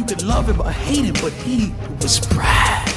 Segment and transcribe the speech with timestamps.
[0.00, 1.72] You could love him or hate him, but he
[2.02, 2.88] was Brad.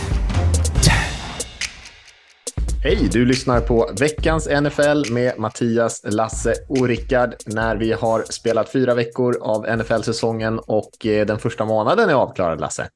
[2.83, 8.69] Hej, du lyssnar på veckans NFL med Mattias, Lasse och Rickard när vi har spelat
[8.69, 12.89] fyra veckor av NFL-säsongen och eh, den första månaden är avklarad, Lasse.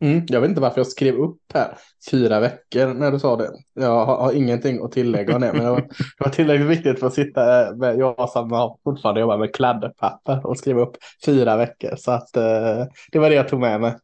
[0.00, 1.76] Mm, jag vet inte varför jag skrev upp här
[2.10, 3.50] fyra veckor när du sa det.
[3.74, 7.00] Jag har, har ingenting att tillägga om det, men det var, det var tillräckligt viktigt
[7.00, 10.96] för att sitta med jag som har fortfarande jobbar med kladdpapper och skriva upp
[11.26, 11.94] fyra veckor.
[11.96, 13.94] Så att eh, det var det jag tog med mig.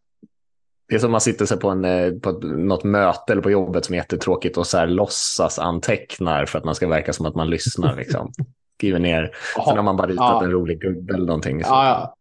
[0.88, 3.84] Det är som man sitter sig på, en, eh, på något möte eller på jobbet
[3.84, 7.34] som är jättetråkigt och så här låtsas antecknar för att man ska verka som att
[7.34, 7.96] man lyssnar.
[7.96, 8.32] Liksom.
[8.78, 9.30] Skriver ner.
[9.54, 10.44] Sen har man bara ritat Ja.
[10.44, 11.64] en rolig gubbe eller någonting.
[11.64, 11.70] Så.
[11.70, 12.15] Ja, ja.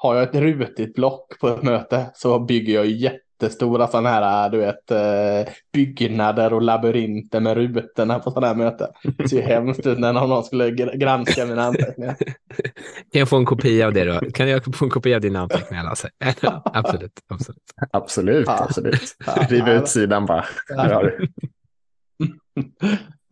[0.00, 4.58] Har jag ett rutigt block på ett möte så bygger jag jättestora sådana här, du
[4.58, 8.88] vet, eh, byggnader och labyrinter med rutorna på sådana här möten.
[9.18, 12.16] Det ser ju hemskt ut när någon skulle gr- granska mina anteckningar.
[13.12, 14.30] Kan jag få en kopia av det då?
[14.30, 16.10] Kan jag få en kopia av dina anteckningar, Lasse?
[16.64, 17.62] absolut, absolut.
[17.90, 19.16] Absolut, absolut.
[19.50, 19.72] Ja.
[19.72, 20.44] ut sidan bara.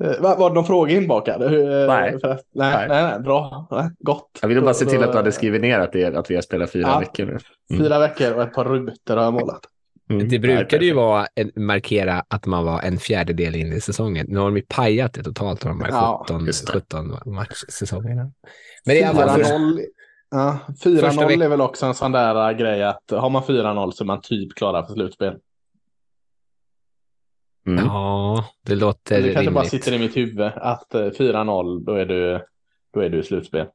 [0.05, 1.43] Eh, Var, var det någon fråga inbakad?
[1.43, 1.51] Eh,
[1.89, 2.21] Nej.
[2.21, 2.89] för- nej, Nej.
[2.89, 3.69] nej, nej, bra.
[3.71, 4.39] Nej, gott.
[4.43, 6.43] Jag ville bara se till att du hade skrivit ner att, det, att vi har
[6.43, 6.99] spelat fyra Ja.
[6.99, 7.39] veckor nu.
[7.71, 7.85] Mm.
[7.85, 9.61] Fyra veckor och ett par rutor har jag målat.
[10.11, 10.29] Mm.
[10.29, 14.27] Det brukade ju vara en, markera att man var en fjärdedel in i säsongen.
[14.29, 16.73] Nu har de ju pajat det totalt av de här Ja, 17, just det.
[16.73, 18.23] 17 matchsäsongerna.
[18.23, 18.33] Men
[18.95, 19.37] det är alla.
[19.37, 19.81] 4-0
[20.31, 23.43] ja, Första 4-0 veck- är väl också en sån där äh, grej att har man
[23.43, 25.35] 4-0 så är man typ klara för slutspel.
[27.67, 27.85] Mm.
[27.85, 29.71] Ja, det låter Det kanske bara rimligt.
[29.71, 32.41] sitter i mitt huvud att eh, 4-0 då är du,
[32.95, 33.67] då är du i slutspel.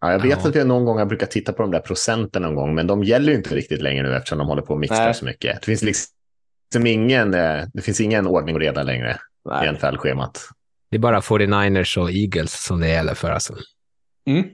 [0.00, 0.48] Ja, jag vet Ja.
[0.48, 3.04] att jag någon gång har brukat titta på de där procenten någon gång, men de
[3.04, 5.60] gäller ju inte riktigt längre nu eftersom de håller på och mixar så mycket.
[5.60, 9.68] Det finns liksom ingen, eh, det finns ingen ordning och reda längre i Nej.
[9.72, 10.48] NFL-schemat.
[10.90, 13.30] Det är bara 49ers och Eagles som det gäller för.
[13.30, 13.54] Alltså.
[14.26, 14.44] Mm.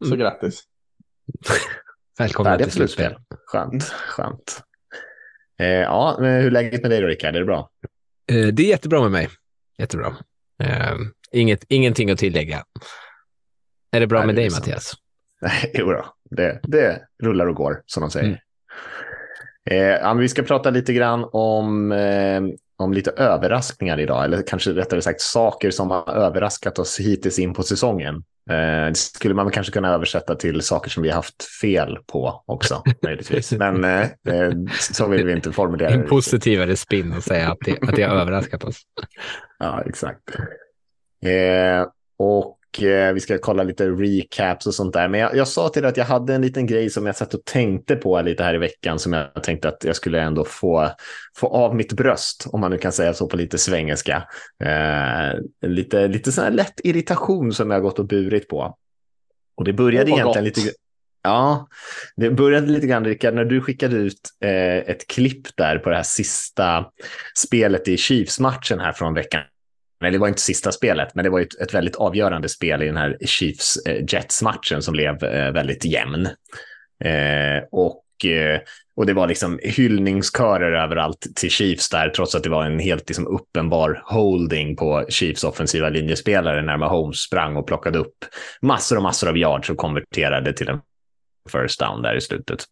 [0.00, 0.18] Så Mm.
[0.18, 0.62] grattis.
[2.18, 3.06] Färdiga till slutspel.
[3.06, 3.18] slutspel.
[3.46, 4.62] Skönt, skönt.
[5.58, 7.34] Eh, ja, men hur är läget med dig då, Rickard?
[7.36, 7.70] Är det bra?
[8.32, 9.28] Eh, Det är jättebra med mig.
[9.78, 10.16] Jättebra.
[10.62, 10.94] Eh,
[11.32, 12.64] inget, ingenting att tillägga.
[13.90, 14.50] Är det bra Nej, med det dig.
[14.50, 14.92] Mattias?
[15.40, 16.14] Nej, jo då.
[16.30, 18.26] Det, det rullar och går, som de säger.
[18.26, 18.38] Mm.
[19.70, 22.42] Eh, vi ska prata lite grann om, eh,
[22.76, 27.54] om lite överraskningar idag, eller kanske rättare sagt saker som har överraskat oss hittills in
[27.54, 28.24] på säsongen.
[28.50, 32.42] Eh, det skulle man kanske kunna översätta till saker som vi har haft fel på
[32.46, 33.52] också, möjligtvis.
[33.52, 35.94] Men eh, eh, så vill vi inte formulera det.
[35.94, 38.82] En positivare spin och säga att det, att det har överraskat oss.
[39.58, 40.30] Ja, exakt.
[41.24, 41.86] Eh,
[42.18, 45.08] och vi ska kolla lite recaps och sånt där.
[45.08, 47.34] Men jag, jag sa till dig att jag hade en liten grej som jag satt
[47.34, 50.90] och tänkte på lite här i veckan som jag tänkte att jag skulle ändå få,
[51.36, 54.24] få av mitt bröst, om man nu kan säga så på lite svengelska.
[54.64, 58.76] Eh, lite lite sån här lätt irritation som jag har gått och burit på.
[59.56, 60.56] Och det började vad egentligen gott.
[60.56, 60.74] lite...
[61.22, 61.68] Ja,
[62.16, 65.96] det började lite grann, Rickard, när du skickade ut eh, ett klipp där på det
[65.96, 66.86] här sista
[67.34, 69.42] spelet i Chiefs-matchen här från veckan.
[70.04, 72.82] Nej, det var inte sista spelet, men det var ju ett, ett väldigt avgörande spel
[72.82, 76.26] i den här Chiefs-Jets-matchen eh, som blev eh, väldigt jämn.
[77.04, 78.60] Eh, och, eh,
[78.96, 83.08] och det var liksom hyllningskörer överallt till Chiefs där, trots att det var en helt
[83.08, 88.16] liksom, uppenbar holding på Chiefs offensiva linjespelare när Mahomes sprang och plockade upp
[88.62, 90.80] massor och massor av yards och konverterade till en
[91.52, 92.64] first down där i slutet.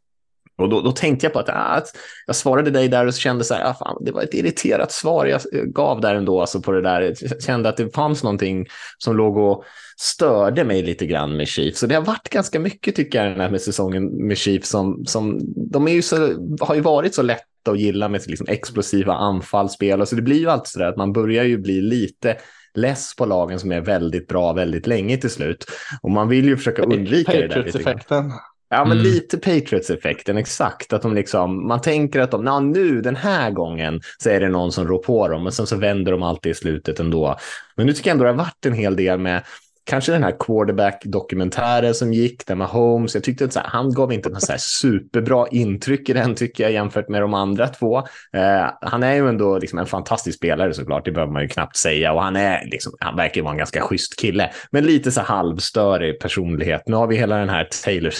[0.56, 1.82] Och då, då tänkte jag på att, ah,
[2.26, 5.26] jag svarade dig där och kände så här, ah, fan, det var ett irriterat svar
[5.26, 7.14] jag eh, gav där ändå, alltså på det där.
[7.20, 8.66] Jag kände att det fanns någonting
[8.98, 9.64] som låg och
[9.96, 11.78] störde mig lite grann med Chiefs.
[11.78, 15.04] Så det har varit ganska mycket tycker jag den här med säsongen med Chiefs som,
[15.06, 15.40] som
[15.70, 16.16] de är ju så,
[16.60, 20.06] har ju varit så lätta att gilla med liksom explosiva anfallsspel.
[20.06, 22.36] Så det blir ju alltid så där att man börjar ju bli lite
[22.74, 25.64] less på lagen som är väldigt bra väldigt länge till slut.
[26.02, 27.48] Och man vill ju försöka undvika det där.
[27.48, 28.32] Patriots-effekten.
[28.74, 29.02] Ja, men Mm.
[29.12, 30.92] lite Patriots-effekten, exakt.
[30.92, 34.48] Att de liksom, man tänker att de, "Nå, nu den här gången så är det
[34.48, 37.36] någon som rår på dem, men sen så vänder de alltid i slutet ändå.
[37.76, 39.42] Men nu tycker jag ändå det har varit en hel del med
[39.84, 43.14] kanske den här quarterback-dokumentären som gick, där med Holmes.
[43.14, 46.64] Jag tyckte att här, han gav inte något så här superbra intryck i den, tycker
[46.64, 47.98] jag, jämfört med de andra två.
[48.32, 51.76] Eh, han är ju ändå liksom en fantastisk spelare såklart, det behöver man ju knappt
[51.76, 52.12] säga.
[52.12, 55.20] Och han, är liksom, han verkar ju vara en ganska schysst kille, men lite så
[55.20, 56.82] halvstörig personlighet.
[56.86, 58.12] Nu har vi hela den här Taylor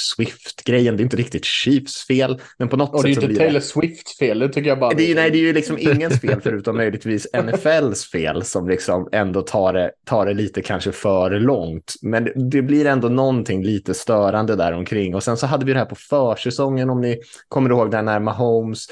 [0.00, 0.96] Swift-grejen.
[0.96, 3.60] Det är inte riktigt Chiefs fel, men på något Och det är sätt inte Taylor
[3.60, 4.94] Swift fel, det tycker jag bara.
[4.94, 9.08] det är, nej, det är ju liksom ingens fel förutom möjligtvis NFLs fel som liksom
[9.12, 11.94] ändå tar det, tar det lite kanske för långt.
[12.02, 15.14] Men det, det blir ändå någonting lite störande där omkring.
[15.14, 18.20] Och sen så hade vi det här på försäsongen om ni kommer ihåg där när
[18.20, 18.86] Mahomes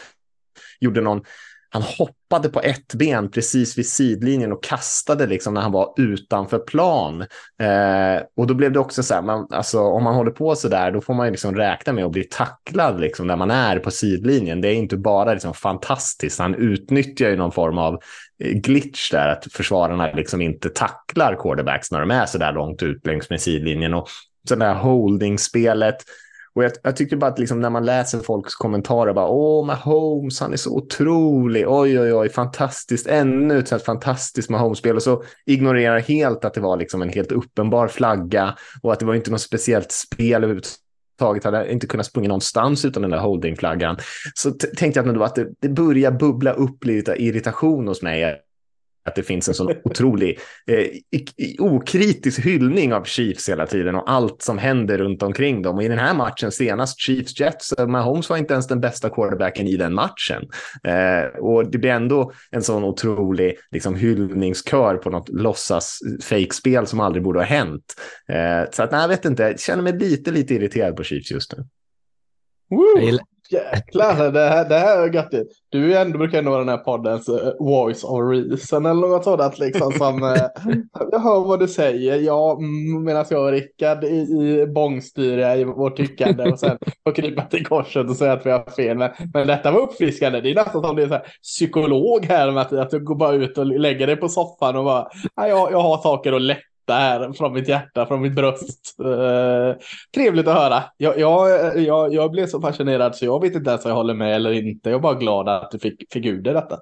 [0.81, 1.21] gjorde någon
[1.71, 6.59] han hoppade på ett ben precis vid sidlinjen och kastade liksom när han var utanför
[6.59, 7.21] plan.
[7.61, 10.69] Eh, och då blev det också så här, man, alltså, om man håller på så
[10.69, 13.91] där, då får man liksom räkna med att bli tacklad liksom, när man är på
[13.91, 14.61] sidlinjen.
[14.61, 17.95] Det är inte bara liksom, fantastiskt, han utnyttjar ju någon form av
[18.45, 22.83] eh, glitch där, att försvararna liksom inte tacklar quarterbacks när de är så där långt
[22.83, 23.95] ut längs med sidlinjen.
[23.95, 24.09] Och
[24.49, 25.97] så det här holding-spelet,
[26.59, 30.41] och jag, jag tycker bara att liksom när man läser folks kommentarer, bara åh, Mahomes,
[30.41, 34.97] han är så otrolig, oj, oj, oj, fantastiskt, ännu ett sånt fantastiskt Mahomes-spel.
[34.97, 39.07] Och så ignorerar helt att det var liksom en helt uppenbar flagga och att det
[39.07, 43.97] var inte något speciellt spel överhuvudtaget, hade inte kunnat springa någonstans utan den där holding-flaggan.
[44.35, 48.25] Så tänkte jag att, att det, det börjar bubbla upp lite irritation hos mig
[49.09, 50.87] att det finns en sån otrolig eh,
[51.59, 55.77] okritisk hyllning av Chiefs hela tiden och allt som händer runt omkring dem.
[55.77, 59.11] Och i den här matchen senast, Chiefs Jets, eh, Mahomes var inte ens den bästa
[59.11, 60.43] quarterbacken i den matchen.
[60.85, 66.87] Eh, och det blir ändå en sån otrolig liksom, hyllningskör på något låtsas eh, fejkspel
[66.87, 67.95] som aldrig borde ha hänt.
[68.29, 71.31] Eh, så att, nej, jag vet inte, jag känner mig lite, lite irriterad på Chiefs
[71.31, 71.65] just nu.
[72.71, 73.19] Woo!
[73.51, 75.53] Jäklar, det här, det här är göttigt.
[75.69, 79.25] Du är ändå, brukar ändå vara den här poddens eh, voice of reason eller något
[79.25, 80.43] sådant liksom som eh,
[81.13, 82.59] jag hör vad du säger, ja,
[83.05, 87.67] medan jag och Rickard i, i bångstyriga i vårt tyckande och sen får krypa till
[87.67, 88.99] korset och säga att vi har fel.
[88.99, 90.41] Men, men detta var uppfriskande.
[90.41, 93.15] Det är nästan som det är så här, psykolog här med att, att du går
[93.15, 96.43] bara ut och lägger dig på soffan och bara, "Ja, jag, jag har saker att
[96.43, 96.61] lätta
[96.95, 98.97] här från mitt hjärta, från mitt bröst.
[99.05, 99.83] Eh,
[100.15, 100.85] trevligt att höra.
[100.97, 101.49] Jag, jag,
[101.81, 104.53] jag, jag blev så fascinerad så jag vet inte ens om jag håller med eller
[104.53, 104.91] inte.
[104.91, 106.79] Jag är bara glad att du fick, fick ur dig detta.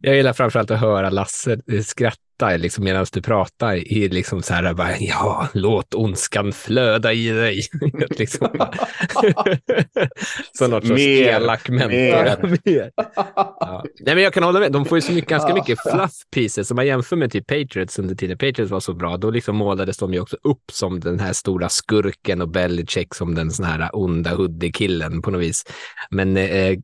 [0.00, 3.74] Jag gillar framförallt att höra Lasse skratta liksom, medan du pratar.
[3.74, 7.60] I liksom så här, bara, ja, låt ondskan flöda i dig.
[8.18, 8.48] liksom.
[10.58, 12.50] så något sorts elak mentor.
[13.60, 13.84] Ja.
[14.00, 14.72] Nej, men jag kan hålla med.
[14.72, 16.70] De får ju så mycket, ganska mycket fluff pieces.
[16.70, 19.98] Om man jämför med typ Patriots under tiden Patriots var så bra, då liksom målades
[19.98, 23.90] de ju också upp som den här stora skurken och Belichick som den sån här
[23.92, 25.64] onda hoodie-killen på något vis.
[26.10, 26.76] Men eh,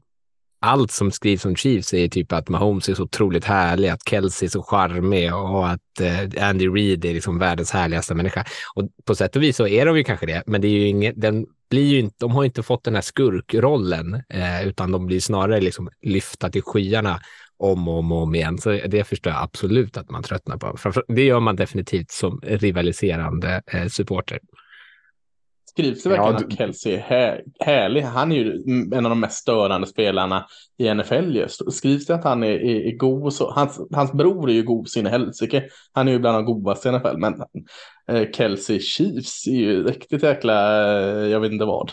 [0.60, 4.46] allt som skrivs om Chiefs är typ att Mahomes är så otroligt härlig, att Kelsey
[4.46, 8.44] är så charmig och att eh, Andy Reid är liksom världens härligaste människa.
[8.74, 10.86] Och på sätt och vis så är de ju kanske det, men det är ju
[10.86, 15.06] inget, den blir ju inte, de har inte fått den här skurkrollen, eh, utan de
[15.06, 17.20] blir snarare liksom lyfta till skyarna
[17.58, 18.58] om och om, och om igen.
[18.58, 20.76] Så det förstår jag absolut att man tröttnar på.
[20.76, 24.38] Framför, det gör man definitivt som rivaliserande eh, supporter.
[25.78, 28.02] Skrivs det verkligen Ja, att du- Kelsey är här, härlig?
[28.02, 28.62] Han är ju
[28.94, 30.46] en av de mest störande spelarna
[30.78, 31.72] i NFL just.
[31.72, 33.50] Skrivs det att han är, är, är god så?
[33.50, 35.64] Hans, hans bror är ju god sin helsike.
[35.92, 37.16] Han är ju bland de godaste i NFL.
[37.16, 37.34] Men
[38.08, 41.90] eh, Kelsey Chiefs är ju riktigt jäkla, eh, jag vet inte vad.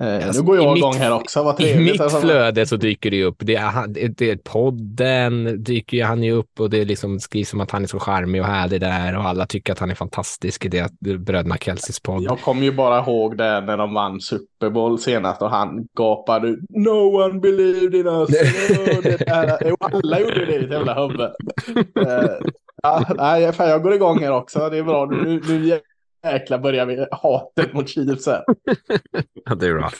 [0.00, 1.92] Eh, Alltså, nu går i jag mitt- igång här också, vad I trevligt.
[1.92, 3.36] mitt Alltså, flöde så dyker det ju upp.
[3.38, 3.86] Det är,
[4.16, 7.82] det är podden dyker ju han ju upp och det liksom skrivs om att han
[7.82, 10.90] är så charmig och härlig där och alla tycker att han är fantastisk i det
[11.00, 12.22] bröderna Kelseys podd.
[12.22, 16.56] Jag kommer ju bara ihåg det när de vann Super Bowl senast och han gapade
[16.70, 18.30] No one believed in us.
[19.66, 21.20] Jo, alla gjorde det i ett jävla huvud.
[21.20, 22.30] Eh,
[22.82, 24.68] ja, nej, fan, jag går igång här också.
[24.70, 25.06] Det är bra.
[25.06, 25.80] Nu, nu
[26.22, 28.26] jäklar börjar vi hatet mot Chiefs.
[29.44, 29.90] Ja, det är bra.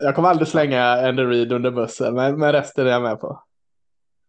[0.00, 3.42] Jag kommer aldrig slänga Andy Reid under bussen, men, men resten är jag med på.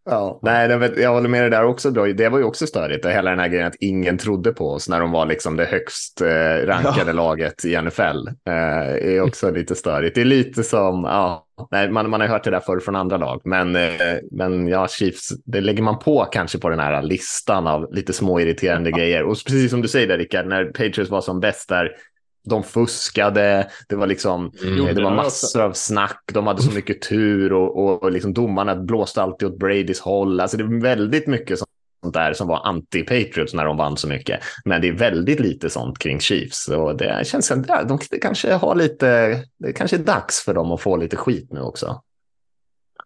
[0.05, 1.91] Ja, nej, jag håller med dig där också.
[1.91, 4.99] Det var ju också störigt, hela den här grejen att ingen trodde på oss när
[4.99, 8.27] de var liksom det högst eh, rankade laget i NFL.
[8.47, 10.15] Eh, är också lite störigt.
[10.15, 13.17] Det är lite som, ja, nej, man, man har hört det där förr från andra
[13.17, 13.91] lag, men, eh,
[14.31, 18.39] men ja, Chiefs, det lägger man på kanske på den här listan av lite små
[18.39, 19.23] irriterande grejer.
[19.23, 21.91] Och precis som du säger där, Rickard, när Patriots var som bäst där,
[22.45, 24.75] de fuskade, det var liksom Mm.
[24.95, 28.33] Det var det massor av snack, de hade så mycket tur och, och, och liksom
[28.33, 30.39] domarna blåste alltid åt Bradys håll.
[30.39, 31.69] Alltså det var väldigt mycket sånt
[32.13, 34.39] där som var anti-Patriots när de vann så mycket.
[34.65, 36.67] Men det är väldigt lite sånt kring Chiefs.
[36.67, 40.71] Och det känns som att de kanske har lite, det kanske är dags för dem
[40.71, 42.01] att få lite skit nu också.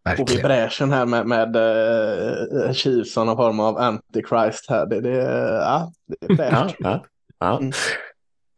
[0.03, 0.41] Vi Verkligen.
[0.44, 4.86] bräschen här med, med uh, Chiefs som någon form av antichrist här.
[4.86, 5.17] Det, det,
[5.53, 6.75] ja, det är Ja, fräscht.
[6.79, 7.03] ja,
[7.39, 7.58] ja.
[7.58, 7.72] Mm.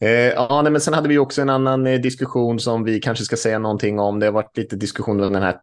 [0.01, 3.25] Eh, ja, nej, men sen hade vi också en annan eh, diskussion som vi kanske
[3.25, 4.19] ska säga någonting om.
[4.19, 5.55] Det har varit lite diskussion om den här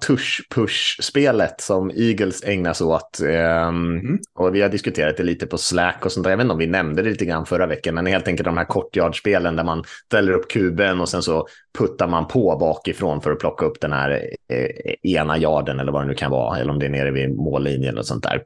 [0.00, 3.20] tush-push-spelet som Eagles ägnar sig åt.
[3.20, 4.18] Um, mm.
[4.34, 6.30] Och vi har diskuterat det lite på Slack och sånt där.
[6.30, 8.56] Jag vet inte om vi nämnde det lite grann förra veckan, men helt enkelt de
[8.56, 11.46] här kortyardspelen där man ställer upp kuben och sen så
[11.78, 14.10] puttar man på bakifrån för att plocka upp den här
[14.48, 17.36] eh, ena yarden eller vad det nu kan vara, eller om det är nere vid
[17.36, 18.42] mållinjen och sånt där.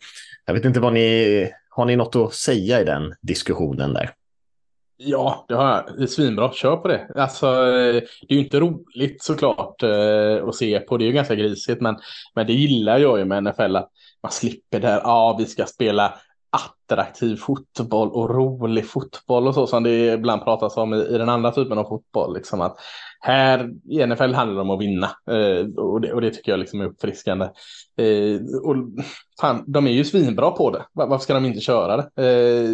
[0.46, 4.10] Jag vet inte vad ni, har ni något att säga i den diskussionen där?
[4.98, 5.96] Ja, det har jag.
[5.96, 6.52] Det är svinbra.
[6.52, 7.08] Kör på det.
[7.14, 10.96] Alltså, eh, det är ju inte roligt såklart eh, att se på.
[10.96, 11.96] Det är ju ganska grisigt, men,
[12.34, 13.76] men det gillar jag ju med NFL.
[13.76, 13.90] Att
[14.22, 16.14] man slipper det här, Ja, vi ska spela
[16.50, 21.28] attraktiv fotboll och rolig fotboll och så som det ibland pratas om i, i den
[21.28, 22.34] andra typen av fotboll.
[22.34, 22.78] Liksom att
[23.20, 26.60] här i NFL handlar det om att vinna eh, och, det, och, det, tycker jag
[26.60, 27.44] liksom är uppfriskande.
[27.96, 28.76] Eh, och
[29.40, 30.86] fan, de är ju svinbra på det.
[30.92, 32.22] Varför ska de inte köra det?
[32.22, 32.70] Eh,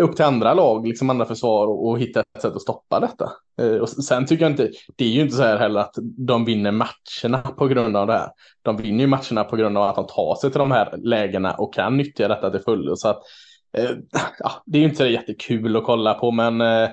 [0.00, 3.32] upp till andra lag, liksom andra försvar och, och hitta ett sätt att stoppa detta.
[3.60, 6.44] Eh, och sen tycker jag inte, det är ju inte så här heller att de
[6.44, 8.30] vinner matcherna på grund av det här.
[8.62, 11.54] De vinner ju matcherna på grund av att de tar sig till de här lägena
[11.54, 12.96] och kan nyttja detta till fullo.
[12.96, 13.22] Så att,
[13.76, 13.90] eh,
[14.38, 16.88] ja, det är ju inte så jättekul att kolla på, men eh,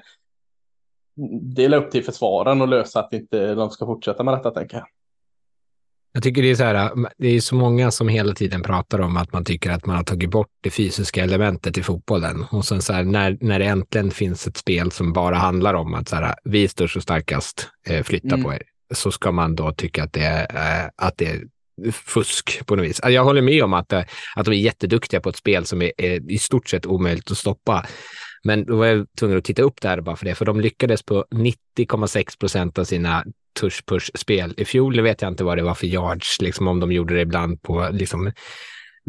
[1.56, 4.78] det är upp till försvaren att lösa att inte de ska fortsätta med detta, tänker
[4.78, 4.86] jag.
[6.13, 9.17] Jag tycker det är så här, det är så många som hela tiden pratar om
[9.17, 12.46] att man tycker att man har tagit bort det fysiska elementet i fotbollen.
[12.51, 15.93] Och sen så här, när, när det äntligen finns ett spel som bara handlar om
[15.93, 18.43] att så här, vi är störst och starkast, eh, flytta mm.
[18.43, 18.62] på er,
[18.93, 21.41] så ska man då tycka att det är, eh, att det är
[21.91, 23.01] fusk på något vis.
[23.03, 26.32] Jag håller med om att, att de är jätteduktiga på ett spel som är, är
[26.32, 27.86] i stort sett omöjligt att stoppa.
[28.44, 30.62] Men då var jag tvungen att titta upp det här bara för det, för de
[30.62, 33.26] lyckades på 90,6 procent av sina
[33.60, 34.54] tush-push-spel.
[34.58, 37.22] I fjol vet jag inte vad det var för yards, liksom om de gjorde det
[37.22, 38.32] ibland på liksom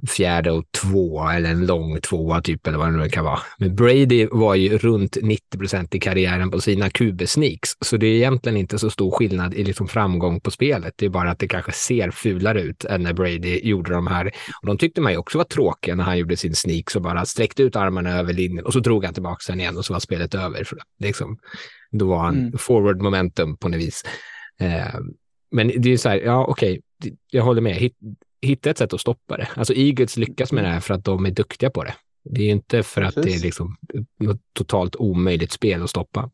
[0.08, 3.38] fjärde och två eller en lång tvåa typ eller vad det nu kan vara.
[3.58, 8.14] Men Brady var ju runt 90 procent i karriären på sina QB-sneaks, så det är
[8.14, 10.94] egentligen inte så stor skillnad i liksom framgång på spelet.
[10.96, 14.26] Det är bara att det kanske ser fulare ut än när Brady gjorde de här.
[14.62, 17.24] Och de tyckte man ju också var tråkiga när han gjorde sin sneak och bara
[17.24, 20.00] sträckte ut armarna över linjen och så drog han tillbaka den igen och så var
[20.00, 20.68] spelet över.
[20.98, 21.38] Liksom,
[21.92, 22.58] då var han mm.
[22.58, 24.02] forward momentum på något vis.
[24.60, 25.00] Eh,
[25.50, 27.90] men det är så här, ja okej, okay, jag håller med.
[28.44, 29.48] Hitta ett sätt att stoppa det.
[29.56, 31.94] Alltså Eagles lyckas med det här för att de är duktiga på det.
[32.24, 33.16] Det är inte för Precis.
[33.16, 33.76] att det är liksom
[34.20, 36.30] något totalt omöjligt spel att stoppa.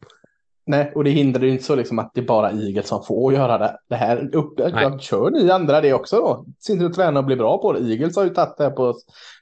[0.66, 3.34] Nej, och det hindrar ju inte så liksom att det är bara Eagles som får
[3.34, 4.36] göra det, det här.
[4.36, 4.60] Upp,
[5.00, 6.46] kör ni andra det också då?
[6.58, 7.90] Sitter och tränar och blir bra på det.
[7.90, 8.94] Eagles har ju tagit det här på,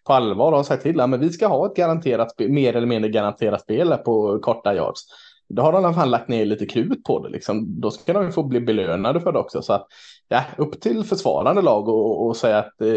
[0.07, 3.11] på allvar och sagt till att vi ska ha ett garanterat spel, mer eller mindre
[3.11, 5.05] garanterat spel på korta yards
[5.49, 7.29] då har de i alla fall lagt ner lite krut på det.
[7.29, 7.81] Liksom.
[7.81, 9.63] Då ska de ju få bli belönade för det också.
[9.63, 9.87] Så att,
[10.29, 12.89] ja, upp till försvarande lag och, och säga att eh,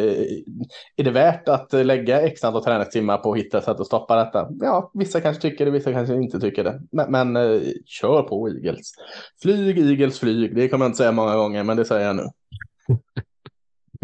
[0.95, 4.47] är det värt att lägga x antal träningstimmar på att hitta sätt att stoppa detta?
[4.59, 6.81] Ja, vissa kanske tycker det, vissa kanske inte tycker det.
[6.91, 8.91] Men, men eh, kör på Eagles.
[9.41, 10.55] Flyg, Eagles, flyg.
[10.55, 12.23] Det kommer jag inte säga många gånger, men det säger jag nu.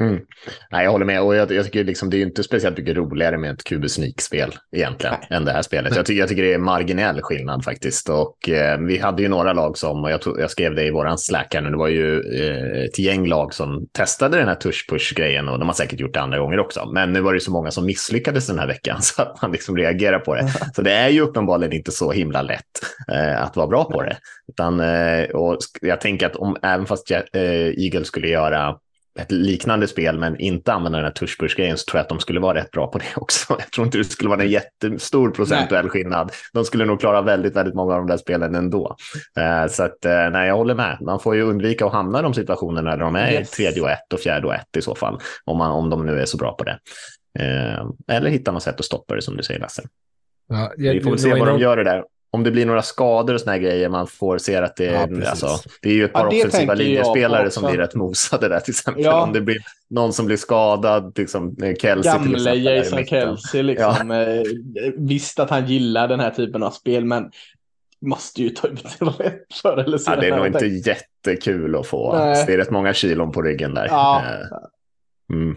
[0.02, 0.20] Mm.
[0.72, 1.22] Nej, jag håller med.
[1.22, 5.16] Och jag, jag tycker liksom, det är inte speciellt mycket roligare med ett kubusnikspel egentligen
[5.20, 5.38] Nej.
[5.38, 5.96] än det här spelet.
[5.96, 8.10] Jag tycker, jag tycker det är marginell skillnad faktiskt.
[8.10, 11.18] Och eh, vi hade ju några lag som, och jag, jag skrev det i våran
[11.18, 15.50] Slack här nu, det var ju eh, ett gäng lag som testade den här tush-push-grejen
[15.50, 16.90] och de har säkert gjort det andra gånger också.
[16.94, 19.78] Men nu var det så många som misslyckades den här veckan så att man liksom
[19.78, 20.54] reagerar på det.
[20.76, 22.64] Så det är ju uppenbarligen inte så himla lätt
[23.12, 24.18] eh, att vara bra på det.
[24.48, 28.76] Utan, eh, och jag tänker att om, även fast eh, Eagle skulle göra
[29.18, 32.40] ett liknande spel men inte använda den här tuschpush-grejen så tror jag att de skulle
[32.40, 33.56] vara rätt bra på det också.
[33.60, 35.92] Jag tror inte det skulle vara en jättestor procentuell nej.
[35.92, 36.32] skillnad.
[36.54, 38.96] De skulle nog klara väldigt, väldigt många av de där spelen ändå.
[39.40, 40.98] Uh, så att, uh, nej, jag håller med.
[41.02, 43.52] Man får ju undvika att hamna i de situationerna där de är yes.
[43.52, 46.22] tredje och ett och fjärde och ett i så fall, om, man, om de nu
[46.22, 46.80] är så bra på det.
[47.40, 49.84] Uh, eller hitta något sätt att stoppa det som du säger, Lasse.
[50.50, 52.04] Ja, jag, Vi får väl se vad de gör det där
[52.38, 55.48] om det blir några skador och såna grejer, man får se att det ja, alltså,
[55.82, 59.04] det är ju ett par ja, offensiva linjespelare som blir rätt mosade där till exempel.
[59.04, 59.24] Ja.
[59.24, 59.58] Om det blir
[59.90, 62.64] någon som blir skadad, liksom eh, Kelsey Gamle till exempel.
[62.64, 64.10] Jason Kelsey, liksom.
[64.10, 64.24] Ja.
[64.24, 64.44] Eh,
[64.98, 67.32] visst att han gillar den här typen av spel, men
[68.02, 68.84] måste ju ta ut
[69.20, 70.26] rätt förr eller senare.
[70.26, 72.16] Ja, det är nog inte jättekul att få.
[72.16, 73.88] Det är rätt många kilon på ryggen där.
[73.88, 74.24] Ja.
[74.26, 75.56] Eh, mm.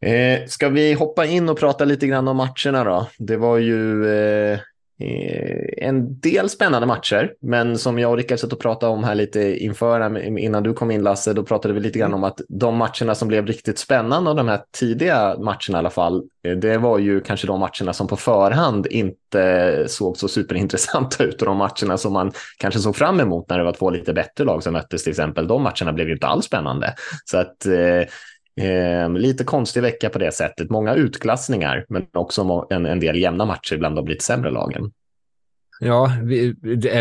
[0.00, 3.06] Eh, ska vi hoppa in och prata lite grann om matcherna då?
[3.18, 4.58] Det var ju Eh,
[4.98, 9.64] en del spännande matcher, men som jag och Rickard satt och pratade om här lite
[9.64, 13.14] inför, innan du kom in Lasse, då pratade vi lite grann om att de matcherna
[13.14, 16.98] som blev riktigt spännande av de här tidiga matcherna i alla fall, eh, det var
[16.98, 21.98] ju kanske de matcherna som på förhand inte såg så superintressanta ut och de matcherna
[21.98, 25.02] som man kanske såg fram emot när det var två lite bättre lag som möttes
[25.04, 26.94] till exempel, de matcherna blev ju inte alls spännande.
[27.24, 27.66] Så att
[28.60, 30.70] eh, lite konstig vecka på det sättet.
[30.70, 34.92] Många utklassningar, men också en, en del jämna matcher bland de lite sämre lagen.
[35.80, 36.52] Ja, vi,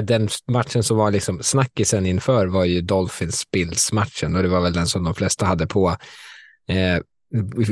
[0.03, 4.87] den matchen som var liksom snackisen inför var ju Dolphins-Bills-matchen och det var väl den
[4.87, 5.89] som de flesta hade på
[6.67, 6.99] eh,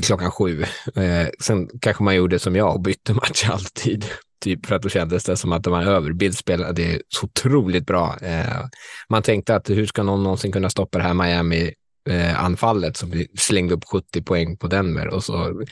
[0.01, 0.61] klockan sju.
[0.95, 4.05] Eh, sen kanske man gjorde som jag och bytte match alltid.
[4.43, 6.13] Typ för att då kändes det som att de var över.
[6.13, 8.17] Bills spelade så otroligt bra.
[8.21, 8.65] Eh,
[9.09, 11.73] man tänkte att hur ska någon någonsin kunna stoppa det här Miami
[12.09, 15.63] eh, anfallet som slängde upp 70 poäng på Denver och så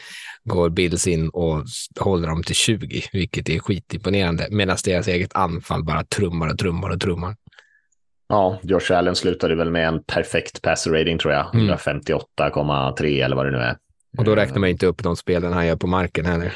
[0.43, 1.63] går Bills in och
[1.99, 6.89] håller dem till 20, vilket är skitimponerande, medan deras eget anfall bara trummar och trummar
[6.89, 7.35] och trummar.
[8.27, 11.75] Ja, Josh Allen slutade väl med en perfekt passer rating tror jag, mm.
[11.75, 13.77] 158,3 eller vad det nu är.
[14.17, 16.53] Och då räknar man inte upp de spelen han gör på marken heller.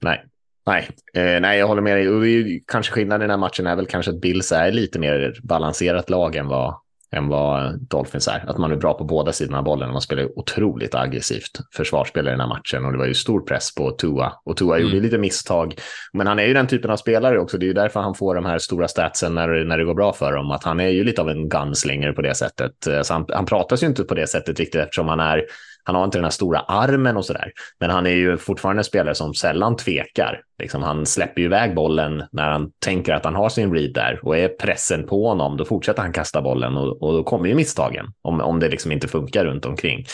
[0.00, 0.24] Nej,
[0.66, 2.08] nej, eh, nej, jag håller med dig.
[2.08, 2.24] Och
[2.66, 6.10] kanske skillnaden i den här matchen är väl kanske att Bills är lite mer balanserat
[6.10, 6.80] lag än vad
[7.12, 8.44] än vad Dolphins är.
[8.50, 9.92] Att man är bra på båda sidorna av bollen.
[9.92, 13.74] Man spelar otroligt aggressivt försvarsspel i den här matchen och det var ju stor press
[13.74, 14.32] på Tua.
[14.44, 14.88] Och Tua mm.
[14.88, 15.74] gjorde lite misstag.
[16.12, 17.58] Men han är ju den typen av spelare också.
[17.58, 20.12] Det är ju därför han får de här stora statsen när, när det går bra
[20.12, 20.50] för dem.
[20.50, 22.72] Att han är ju lite av en gunslinger på det sättet.
[23.02, 25.44] Så han, han pratas ju inte på det sättet riktigt eftersom han är
[25.88, 28.84] han har inte den här stora armen och sådär, men han är ju fortfarande en
[28.84, 30.40] spelare som sällan tvekar.
[30.58, 34.20] Liksom, han släpper ju iväg bollen när han tänker att han har sin read där
[34.22, 37.54] och är pressen på honom, då fortsätter han kasta bollen och, och då kommer ju
[37.54, 40.04] misstagen om, om det liksom inte funkar runt omkring.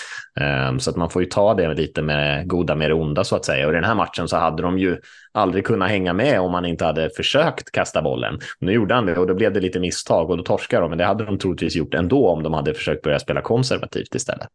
[0.70, 3.36] Um, så att man får ju ta det lite med goda med det onda så
[3.36, 3.66] att säga.
[3.66, 4.96] Och i den här matchen så hade de ju
[5.32, 8.38] aldrig kunnat hänga med om man inte hade försökt kasta bollen.
[8.58, 10.98] Nu gjorde han det och då blev det lite misstag och då torskar de, men
[10.98, 14.48] det hade de troligtvis gjort ändå om de hade försökt börja spela konservativt istället.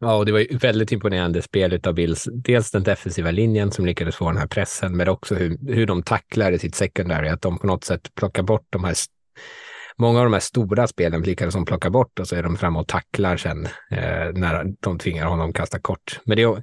[0.00, 2.28] Ja, och det var ju väldigt imponerande spel av Bills.
[2.32, 6.02] Dels den defensiva linjen som lyckades få den här pressen, men också hur, hur de
[6.02, 8.94] tacklar i sitt secondary, att de på något sätt plockar bort de här
[10.00, 12.78] Många av de här stora spelen lyckades de plocka bort och så är de framme
[12.78, 16.20] och tacklar sen eh, när de tvingar honom kasta kort.
[16.24, 16.62] Men det,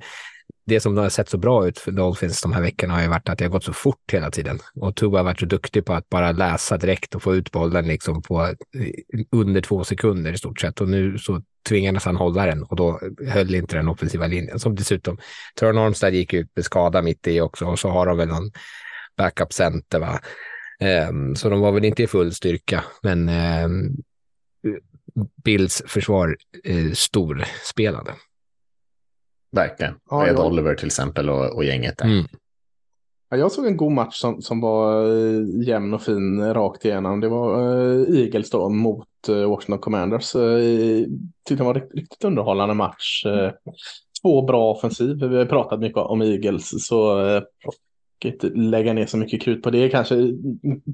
[0.65, 3.29] det som har sett så bra ut för Dolphins de här veckorna har ju varit
[3.29, 4.59] att det har gått så fort hela tiden.
[4.75, 7.87] Och Tua har varit så duktig på att bara läsa direkt och få ut bollen
[7.87, 8.53] liksom på eh,
[9.31, 10.81] under två sekunder i stort sett.
[10.81, 14.59] Och nu så tvingades han hålla den och då höll inte den offensiva linjen.
[14.59, 15.17] Som dessutom,
[15.55, 18.51] Törn Armstad gick ut med skada mitt i också och så har de väl någon
[19.17, 19.99] backup center.
[19.99, 20.19] Va?
[21.09, 23.97] Um, så de var väl inte i full styrka, men um,
[25.43, 26.37] Bills försvar
[26.69, 28.13] uh, storspelade.
[29.51, 29.95] Verkligen.
[30.09, 30.45] Ja, Ed jag...
[30.45, 32.05] Oliver till exempel och, och gänget där.
[32.05, 32.25] Mm.
[33.29, 37.19] Ja, jag såg en god match som, som var uh, jämn och fin rakt igenom.
[37.19, 40.35] Det var uh, Eagles då mot Washington Commanders.
[40.35, 41.05] Uh,
[41.47, 43.25] tyckte det var en riktigt underhållande match.
[43.25, 43.49] Uh,
[44.21, 45.15] två bra offensiv.
[45.15, 47.41] Vi har pratat mycket om Eagles så uh,
[48.25, 49.89] inte lägga ner så mycket krut på det.
[49.89, 50.15] Kanske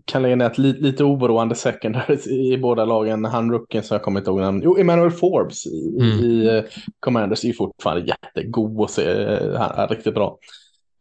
[0.05, 3.25] kan lägga ner ett li lite oroande secondary i båda lagen.
[3.25, 4.61] Han rookien som jag kommer inte ihåg namn.
[4.63, 6.19] Jo, Emmanuel Forbes i, mm.
[6.19, 6.63] i
[6.99, 9.03] Commanders är fortfarande jättegod och se.
[9.57, 10.37] Han är riktigt bra.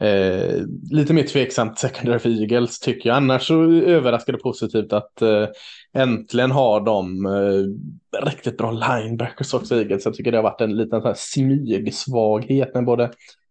[0.00, 3.16] Eh, lite mer tveksamt secondary för Eagles tycker jag.
[3.16, 5.46] Annars så överraskar det positivt att eh,
[5.94, 10.04] äntligen har de eh, riktigt bra linebackers också Eagles.
[10.04, 13.10] Jag tycker det har varit en liten här smygsvaghet med både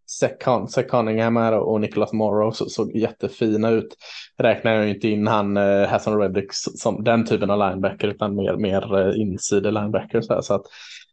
[0.10, 3.98] Zach Cunningham här och Nicholas Morrow så, såg jättefina ut.
[4.38, 8.58] Räknar jag inte in han eh, Hassan Reddick som den typen av linebacker utan mer,
[8.58, 10.22] mer eh, inside linebacker.
[10.22, 10.66] Så, här, så att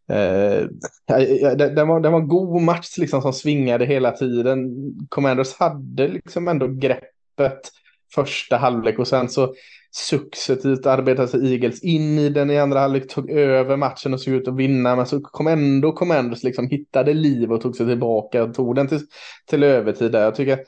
[0.09, 4.71] Eh, eh det, var, det var en god match liksom som svingade hela tiden.
[5.09, 7.73] Commanders hade liksom ändå greppet
[8.15, 9.55] första halvlek och sen så
[9.97, 14.35] successivt arbetade sig Eagles in i den i andra halvlek, tog över matchen och såg
[14.35, 14.97] ut att vinna.
[14.97, 18.89] Men så kom ändå Commanders liksom hittade liv och tog sig tillbaka och tog den
[18.89, 19.01] till,
[19.47, 20.23] till övertid där.
[20.23, 20.59] Jag tycker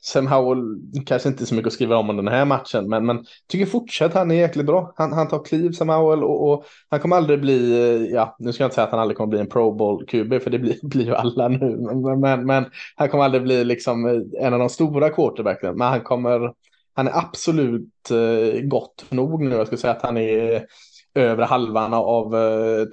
[0.00, 3.66] Sam Howell kanske inte så mycket att skriva om den här matchen, men, men tycker
[3.66, 4.92] fortsatt han är jäkligt bra.
[4.96, 8.52] Han, han tar kliv Sam Howell och, och, han kommer aldrig bli, eh, ja, nu
[8.52, 10.58] ska jag inte säga att han aldrig kommer bli en Pro Bowl QB, för det
[10.58, 12.64] blir, blir ju alla nu, men, men, men,
[12.96, 16.52] han kommer aldrig bli liksom eh, en av de stora quarterbacken, men han kommer,
[16.94, 19.56] han är absolut eh, gott nog nu.
[19.56, 20.66] Jag skulle säga att han är
[21.14, 22.34] övre halvan av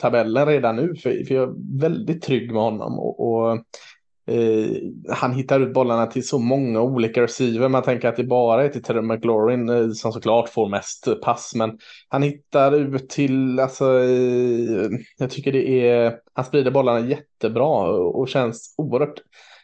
[0.01, 2.99] tabellen redan nu, för, för jag är väldigt trygg med honom.
[2.99, 3.59] och, och
[4.25, 4.77] Eh,
[5.09, 7.69] han hittar ut bollarna till så många olika receiver.
[7.69, 11.51] Man tänker att det bara är till Terry McLaurin eh, som såklart får mest pass.
[11.55, 11.77] Men
[12.09, 18.29] han hittar ut till, alltså, eh, jag tycker det är, han sprider bollarna jättebra och
[18.29, 19.19] känns oerhört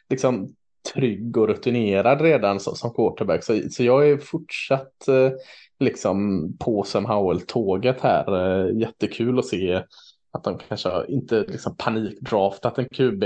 [0.10, 0.56] liksom,
[0.94, 3.44] trygg och rutinerad redan som, som quarterback.
[3.44, 5.32] Så, så jag är fortsatt eh,
[5.80, 8.60] liksom på Sam Howell-tåget här.
[8.68, 9.84] Eh, jättekul att se
[10.32, 13.24] att de kanske inte liksom panikdraftat en QB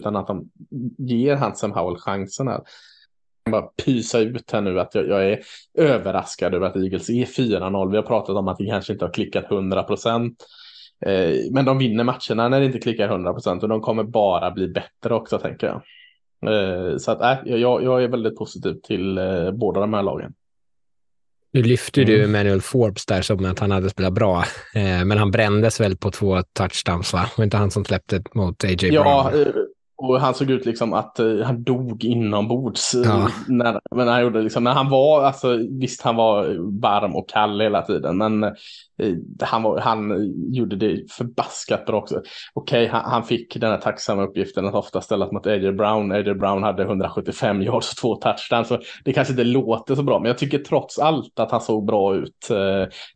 [0.00, 0.50] utan att de
[0.98, 2.60] ger Hansen Howell chansen här.
[3.44, 5.40] Jag bara pysa ut här nu att jag, jag är
[5.74, 7.90] överraskad över att Eagles är 4-0.
[7.90, 10.46] Vi har pratat om att det kanske inte har klickat 100 procent.
[11.06, 14.50] Eh, men de vinner matcherna när det inte klickar 100 procent och de kommer bara
[14.50, 15.82] bli bättre också tänker jag.
[16.46, 20.34] Eh, så att äh, jag, jag är väldigt positiv till eh, båda de här lagen.
[21.54, 25.30] Nu lyfte du Manuel Forbes där som att han hade spelat bra, eh, men han
[25.30, 27.26] brändes väl på två touchdowns, va?
[27.36, 28.90] Var inte han som släppte mot A.J.
[28.90, 29.06] Brown?
[29.06, 29.46] Ja, eh,
[30.02, 32.94] och han såg ut liksom att uh, han dog inombords.
[32.94, 33.28] Uh, Ja.
[33.48, 36.44] när, men han gjorde liksom, när han var, alltså visst han var
[36.80, 38.50] varm och kall hela tiden, men uh,
[39.42, 42.22] han, var, han gjorde det förbaskat bra också.
[42.54, 45.72] Okej, han, han fick den här tacksamma uppgiften att ofta ställas mot A.J.
[45.72, 46.12] Brown.
[46.12, 46.34] A.J.
[46.34, 50.26] Brown hade 175 yards och två touchdowns, så det kanske inte låter så bra, men
[50.28, 52.48] jag tycker trots allt att han såg bra ut.
[52.50, 52.56] Uh,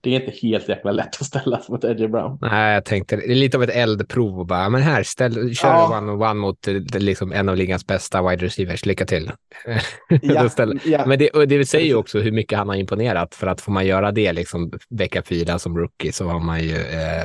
[0.01, 2.09] det är inte helt jäkla lätt att ställas mot A.J.
[2.09, 2.39] Brown.
[2.41, 5.99] Nej, jag tänkte, det är lite av ett eldprov bara, men här, ställ, kör Ja.
[5.99, 9.31] one on one mot liksom en av ligans bästa wide receivers, lycka till.
[10.23, 10.49] Ja,
[10.85, 11.07] ja.
[11.07, 13.73] Men det, och det säger ju också hur mycket han har imponerat, för att får
[13.73, 17.25] man göra det liksom vecka fyra som rookie så har man ju eh,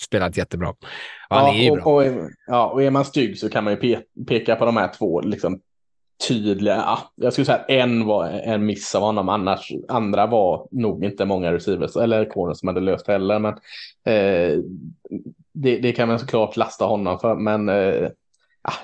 [0.00, 0.68] spelat jättebra.
[0.68, 1.84] Och han är ju och, bra.
[1.84, 4.90] Och, ja, och är man stygg så kan man ju pe- peka på de här
[4.98, 5.60] två liksom,
[6.28, 6.76] tydliga.
[6.76, 11.04] Ja, jag skulle säga att en var en miss av honom, annars andra var nog
[11.04, 13.38] inte många receivers eller corners som hade löst heller.
[13.38, 13.52] Men
[14.06, 14.58] eh,
[15.52, 17.34] det, det kan man såklart lasta honom för.
[17.34, 18.10] Men eh, ja,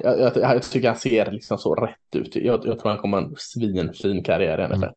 [0.00, 2.36] jag, jag, jag tycker han ser liksom så rätt ut.
[2.36, 4.92] Jag, jag tror han kommer ha en svinfin karriär i NFL.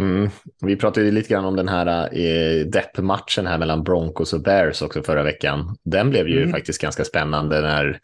[0.00, 0.30] Mm.
[0.60, 4.82] Vi pratade ju lite grann om den här eh, depp-matchen här mellan Broncos och Bears
[4.82, 5.76] också förra veckan.
[5.82, 6.52] Den blev ju Mm.
[6.52, 8.00] faktiskt ganska spännande när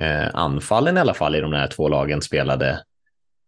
[0.00, 2.80] eh, anfallen i alla fall i de här två lagen spelade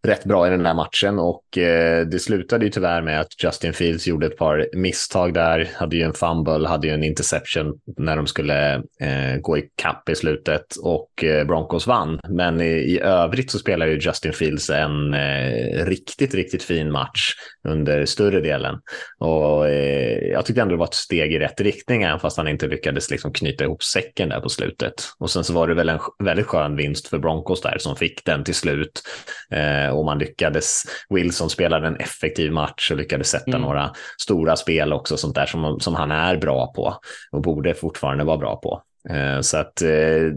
[0.07, 3.73] rätt bra i den här matchen och eh, det slutade ju tyvärr med att Justin
[3.73, 8.17] Fields gjorde ett par misstag där, hade ju en fumble, hade ju en interception när
[8.17, 12.21] de skulle eh, gå i kapp i slutet och eh, Broncos vann.
[12.29, 17.33] Men i, i övrigt så spelar ju Justin Fields en eh, riktigt, riktigt fin match
[17.69, 18.75] under större delen.
[19.19, 22.49] Och eh, jag tyckte ändå det var ett steg i rätt riktning, även fast han
[22.49, 24.95] inte lyckades liksom knyta ihop säcken där på slutet.
[25.19, 28.25] Och sen så var det väl en väldigt skön vinst för Broncos där som fick
[28.25, 29.03] den till slut.
[29.51, 33.61] Eh, och man lyckades, Wilson spelade en effektiv match och lyckades sätta Mm.
[33.61, 33.91] några
[34.23, 36.97] stora spel också, sånt där som, som han är bra på
[37.33, 38.83] och borde fortfarande vara bra på.
[39.09, 40.33] Eh, så att eh,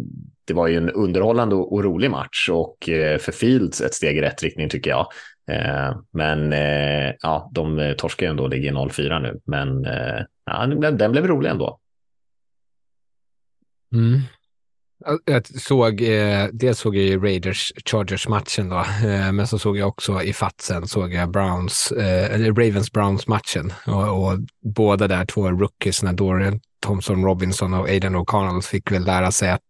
[0.46, 4.22] det var ju en underhållande och, rolig match och eh, för Fields ett steg i
[4.22, 5.08] rätt riktning tycker jag.
[6.12, 6.52] Men
[7.22, 9.84] ja, de torskar ju ändå och ligger 0-4 nu, men
[10.46, 11.80] ja, den blev rolig ändå.
[13.94, 14.20] Mm.
[15.08, 19.88] Äh, jag- såg, eh, dels såg jag ju Raiders-Chargers-matchen då, eh, men så såg jag
[19.88, 23.74] också i fatsen såg jag Browns, eh, eller Ravens-Browns-matchen.
[23.88, 24.40] Och, och
[24.76, 29.52] båda där två rookies, när Dorian Thompson Robinson och Aiden O'Connell fick väl lära sig
[29.52, 29.62] att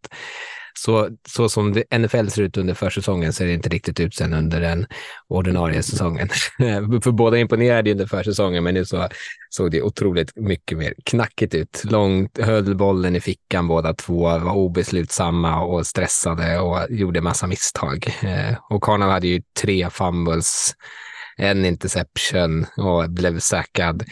[0.74, 4.34] så, så som det, NFL ser ut under försäsongen ser det inte riktigt ut sen
[4.34, 4.86] under den
[5.28, 6.28] ordinarie säsongen.
[7.02, 9.08] För båda imponerade under försäsongen, men nu så
[9.50, 11.82] såg det otroligt mycket mer knackigt ut.
[11.84, 18.14] Långt, höll bollen i fickan båda två, var obeslutsamma och stressade och gjorde massa misstag.
[18.22, 20.74] Eh, och Connell hade ju tre fumbles,
[21.36, 24.04] en interception och blev säkrad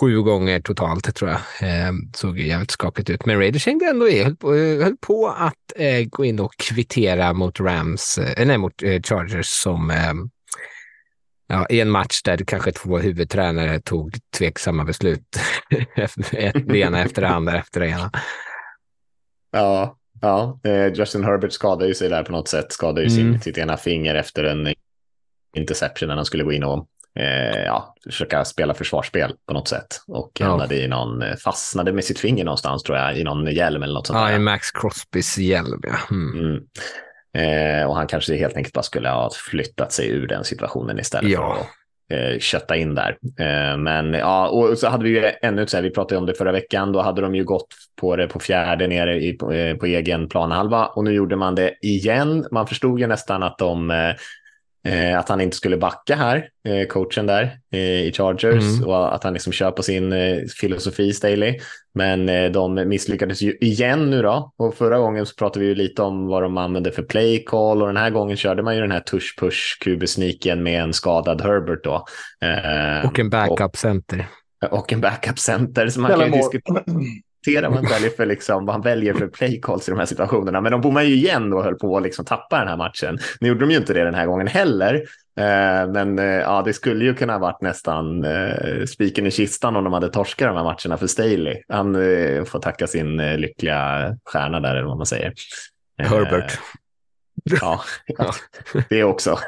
[0.00, 1.40] sju gånger totalt tror jag.
[1.70, 3.26] Eh, såg jävligt skakigt ut.
[3.26, 6.54] Men Raiders hängde ändå i, höll på, eh, höll på att eh, gå in och
[6.56, 10.12] kvittera mot Rams, eh, nej mot eh, Chargers som eh,
[11.46, 15.22] Ja, i en match där kanske två huvudtränare tog tveksamma beslut.
[15.96, 18.10] Ett- det ena efter det andra efter det ena.
[19.52, 20.60] Ja, ja.
[20.64, 23.32] Eh, Justin Herbert skadade ju sig där på något sätt, skadade ju Mm.
[23.32, 24.74] sin, sitt ena finger efter en
[25.56, 26.86] interception när han skulle gå in och
[27.18, 30.46] eh, ja, försöka spela försvarsspel på något sätt och Ja.
[30.46, 33.94] hamnade i någon, eh, fastnade med sitt finger någonstans tror jag, i någon hjälm eller
[33.94, 35.80] något sånt Ja, i Max Crosbys hjälm.
[35.82, 35.96] Ja.
[36.10, 36.38] Mm.
[36.40, 36.62] Mm.
[37.36, 41.30] Eh, och han kanske helt enkelt bara skulle ha flyttat sig ur den situationen istället
[41.30, 41.54] Ja.
[41.54, 43.16] för att eh, kötta in där.
[43.38, 46.34] Eh, men ja, och så hade vi ju ännu så här, vi pratade om det
[46.34, 47.66] förra veckan, då hade de ju gått
[48.00, 49.46] på det på fjärde nere i, på,
[49.80, 52.46] på egen planhalva och nu gjorde man det igen.
[52.50, 53.90] Man förstod ju nästan att de
[54.84, 58.88] eh, att han inte skulle backa här, eh, coachen där eh, i Chargers Mm.
[58.88, 61.58] och att han liksom kör på sin eh, filosofi Staley.
[61.94, 64.52] Men eh, de misslyckades ju igen nu då.
[64.56, 67.80] Och förra gången så pratade vi ju lite om vad de använde för play call
[67.82, 71.40] och den här gången körde man ju den här tush push kubesniken med en skadad
[71.40, 72.04] Herbert då.
[72.40, 74.26] Eh, Och en backup center.
[74.70, 75.88] och, och en backup center.
[75.88, 76.82] Så man Eller kan ju diskutera
[77.46, 80.60] vad han väljer för, liksom, vad han väljer för play calls i de här situationerna.
[80.60, 83.18] Men de bommade ju igen och höll på att liksom tappa den här matchen.
[83.40, 84.94] Nu gjorde de ju inte det den här gången heller.
[85.38, 89.76] Eh, men eh, ja, det skulle ju kunna ha varit nästan eh, spiken i kistan
[89.76, 91.62] om de hade torskat de här matcherna för Staley.
[91.68, 91.94] Han
[92.46, 95.32] får tacka sin lyckliga stjärna där, eller vad man säger.
[95.98, 96.58] Herbert.
[97.60, 97.80] Ja,
[98.88, 99.38] det också.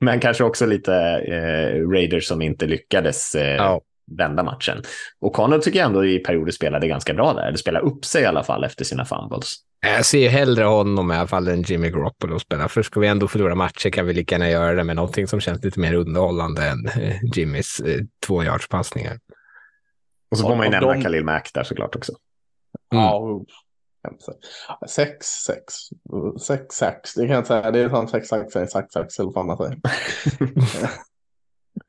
[0.00, 0.94] Men kanske också lite
[1.28, 3.80] eh, Raiders som inte lyckades eh, Ja.
[4.18, 4.82] Vända matchen.
[5.20, 7.52] Och Connor tycker jag ändå i perioder spelade ganska bra där.
[7.52, 9.54] Det spelade upp sig i alla fall efter sina fumbles.
[9.80, 12.68] Jag ser hellre honom i alla fall än Jimmy Garoppolo spela.
[12.68, 15.40] För ska vi ändå förlora matcher kan vi lika gärna göra det med någonting som
[15.40, 19.18] känns lite mer underhållande än eh, Jimmys eh, tvåjardspassningar.
[20.30, 21.02] Och så får man ju nämna de...
[21.02, 22.12] Khalil Mack där såklart också.
[22.92, 23.04] Mm.
[23.04, 23.40] Ja,
[24.88, 25.74] Sex, sex,
[26.46, 27.14] sex, sex.
[27.14, 27.70] Det kan jag säga.
[27.70, 29.78] Det är som sex, sex, sex, sex, sex eller vad man säger.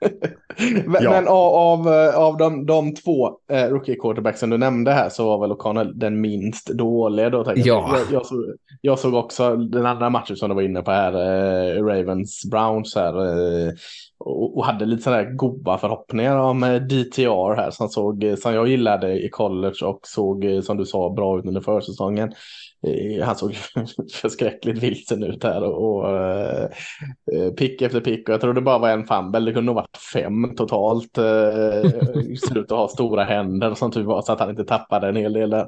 [0.86, 1.12] men, ja.
[1.12, 5.58] men av, av de, de två eh, rookie quarterbacksen du nämnde här så var väl
[5.58, 7.30] O'Connell den minst dåliga.
[7.30, 7.56] Då, ja.
[7.56, 8.46] jag, jag, såg,
[8.82, 12.96] jag såg också den andra matchen som du var inne på här, eh, Ravens Browns
[12.96, 13.18] här.
[13.18, 13.74] Eh,
[14.20, 18.54] och, och, hade lite sådana goda förhoppningar om eh, DTR här som, såg, eh, som
[18.54, 22.34] jag gillade i college och såg eh, som du sa bra ut under försäsongen.
[22.88, 23.56] Eh, han såg
[24.14, 26.70] förskräckligt vilsen ut här och, och eh,
[27.34, 29.40] eh, pick efter pick och jag tror det bara var en fumble.
[29.40, 31.18] Det kunde nog varit fem totalt.
[31.18, 31.24] Uh,
[32.48, 35.16] ser ut att ha stora händer som tur var så att han inte tappade en
[35.16, 35.68] hel del där.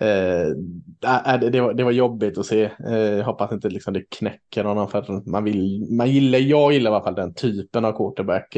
[0.00, 2.70] Äh, äh, det, var, det var jobbigt att se.
[2.88, 5.86] Jag hoppas inte liksom det knäcker honom för man vill.
[5.90, 8.56] Man gillar, jag gillar i alla fall den typen av quarterback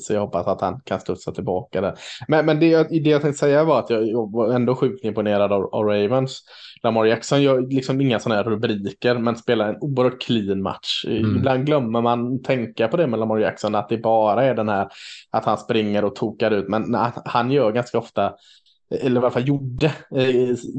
[0.00, 1.94] så jag hoppas att han kan studsa tillbaka där.
[2.28, 5.74] Men, men det, det jag tänkte säga var att jag var ändå sjukt imponerad av,
[5.74, 6.42] av Ravens.
[6.82, 11.04] Lamar Jackson gör liksom inga sådana här rubriker men spelar en oerhört clean match.
[11.06, 11.36] Mm.
[11.36, 14.88] Ibland glömmer man tänka på det med Lamar Jackson att det bara är den här
[15.30, 18.32] att han springer och tokar ut men han gör ganska ofta
[19.00, 19.92] eller eh, i alla fall gjorde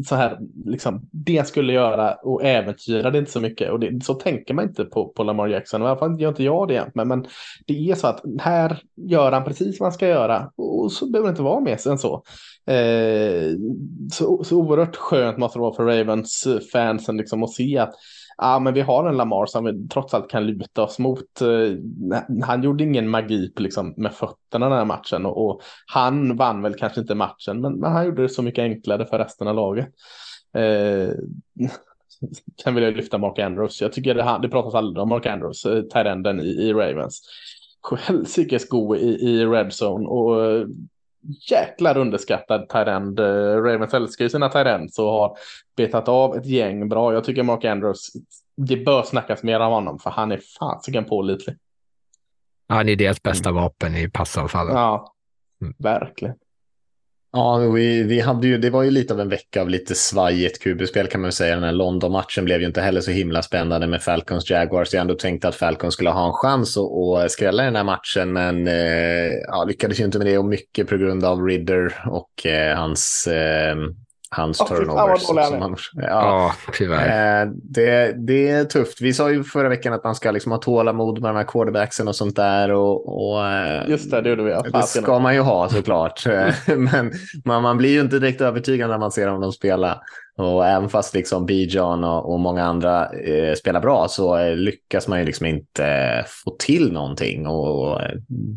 [0.06, 3.71] så här, liksom, det skulle göra och äventyra det inte så mycket.
[3.71, 6.43] Och det, så tänker man inte på, på Lamar Jackson, i alla fall gör inte
[6.43, 6.91] jag det.
[6.93, 7.26] Men, men
[7.65, 11.28] det är så att här gör han precis vad han ska göra och så behöver
[11.28, 12.23] det inte vara mer än så.
[12.65, 13.52] Eh,
[14.13, 17.93] så, så oerhört skönt måste det vara för Ravens fansen liksom att se att
[18.38, 21.41] ja, men vi har en Lamar som vi trots allt kan luta oss mot.
[21.41, 25.62] Eh, han gjorde ingen magi liksom, med fötterna den här matchen och, och,
[25.93, 29.17] han vann väl kanske inte matchen, men, men, han gjorde det så mycket enklare för
[29.17, 29.88] resten av laget.
[30.58, 31.10] Eh,
[32.63, 33.82] sen vill jag lyfta Mark Andrews.
[33.82, 37.22] Jag tycker det, det pratas aldrig om Mark Andrews, eh, Tyrenden i, i Ravens.
[38.00, 40.67] Helsikes god i, i Red Zone och eh,
[41.49, 43.19] jäklar underskattad Tyrend.
[43.65, 45.38] Ravens älskar ju sina Tyrends och har
[45.77, 47.13] betat av ett gäng bra.
[47.13, 48.12] Jag tycker Mark Andrews,
[48.57, 51.55] det bör snackas mer om honom för han är fasiken pålitlig.
[52.67, 54.73] Han är deras bästa vapen i passanfallet.
[54.73, 55.13] Ja,
[55.62, 55.73] mm.
[55.77, 56.36] verkligen.
[57.36, 60.63] Ja, vi, vi hade ju, det var ju lite av en vecka av lite svajigt
[60.63, 61.56] QB-spel kan man säga.
[61.56, 64.93] Den här London-matchen blev ju inte heller så himla spännande med Falcons Jaguars.
[64.93, 68.34] Jag ändå tänkte att Falcons skulle ha en chans att, att skrälla den här matchen,
[68.34, 72.46] men eh, ja, lyckades ju inte med det och mycket på grund av Ridder och
[72.46, 73.76] eh, hans eh,
[74.34, 75.22] hans oh, turnovers.
[75.22, 77.41] Som han, ja, tyvärr.
[77.41, 79.02] Eh, det, det är tufft.
[79.02, 82.08] Vi sa ju förra veckan att man ska liksom ha tålamod med de här quarterbacksen
[82.08, 82.72] och sånt där.
[82.72, 84.72] Och, och eh, Just det, det gjorde vi.
[84.72, 86.24] Det ska man ju ha såklart.
[86.65, 87.12] Men
[87.46, 90.02] man, man blir ju inte direkt övertygad när man ser dem spela.
[90.38, 95.08] Och även fast liksom Bijan och, och många andra eh, spelar bra så eh, lyckas
[95.08, 97.48] man ju liksom inte eh, få till någonting.
[97.48, 98.02] Och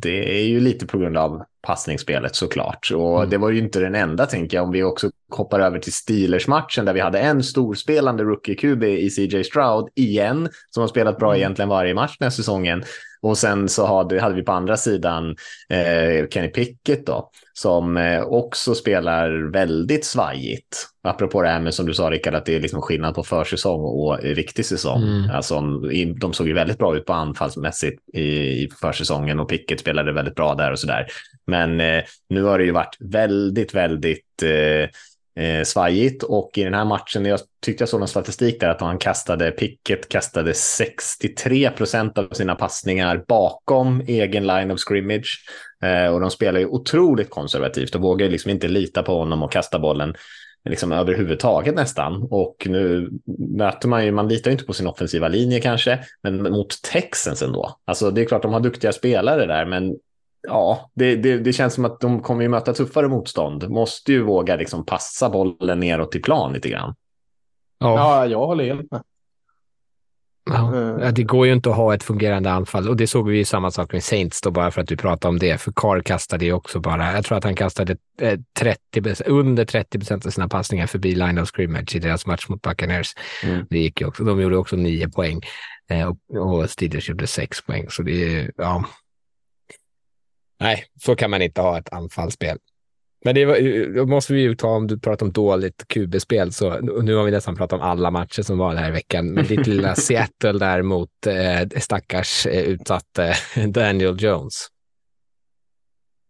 [0.01, 2.91] det är ju lite på grund av passningsspelet såklart.
[2.95, 3.31] Och mm.
[3.31, 6.85] det var ju inte den enda, tänker jag, om vi också hoppar över till Steelers-matchen
[6.85, 11.39] där vi hade en storspelande rookie-QB i CJ Stroud igen, som har spelat bra mm.
[11.39, 12.85] egentligen varje match den här säsongen.
[13.27, 15.37] Och sen så hade, hade vi på andra sidan
[15.69, 20.89] eh, Kenny Pickett då, som eh, också spelar väldigt svajigt.
[21.03, 23.81] Apropå det här med som du sa Rickard, att det är liksom skillnad på försäsong
[23.81, 25.03] och riktig säsong.
[25.03, 25.31] Mm.
[25.31, 25.61] Alltså,
[26.21, 30.35] de såg ju väldigt bra ut på anfallsmässigt i, i försäsongen och Pickett spelade väldigt
[30.35, 31.07] bra där och så där.
[31.47, 34.89] Men eh, nu har det ju varit väldigt, väldigt eh,
[35.37, 38.81] eh, svajigt och i den här matchen, jag tyckte jag såg någon statistik där att
[38.81, 45.45] han kastade, Pickett kastade 63 procent av sina passningar bakom egen line of scrimmage.
[45.83, 49.53] Eh, och de spelar ju otroligt konservativt och vågar liksom inte lita på honom och
[49.53, 50.11] kasta bollen
[50.65, 52.29] eh, liksom överhuvudtaget nästan.
[52.31, 53.11] Och nu
[53.51, 57.43] möter man ju, man litar ju inte på sin offensiva linje kanske, men mot Texans
[57.43, 57.79] ändå.
[57.85, 59.97] Alltså det är klart de har duktiga spelare där, men
[60.47, 63.71] ja, det, det, det, känns som att de kommer ju möta tuffare motstånd.
[63.71, 66.95] Måste ju våga liksom passa bollen neråt i plan lite grann.
[67.79, 69.03] Ja, ja jag håller helt med.
[70.51, 71.13] Ja, eh.
[71.13, 73.71] det går ju inte att ha ett fungerande anfall och det såg vi ju samma
[73.71, 75.61] sak med Saints då bara för att du pratade om det.
[75.61, 77.97] För Carr kastade ju också bara, jag tror att han kastade
[78.59, 82.49] 30, eh, under 30 procent av sina passningar förbi line of scrimmage i deras match
[82.49, 83.15] mot Buccaneers.
[83.43, 83.67] Mm.
[83.71, 85.41] Det gick ju också, de gjorde också nio poäng
[85.91, 87.87] eh, och, och Steelers gjorde sex poäng.
[87.91, 88.85] Så det är, ja,
[90.61, 92.59] Nej, så kan man inte ha ett anfallsspel.
[93.25, 96.81] Men det var, då måste vi ju ta, om du pratar om dåligt QB-spel, så
[96.81, 99.31] nu har vi nästan pratat om alla matcher som var den här veckan.
[99.33, 103.35] Men ditt lilla Seattle där mot eh, stackars eh, utsatte
[103.69, 104.67] Daniel Jones.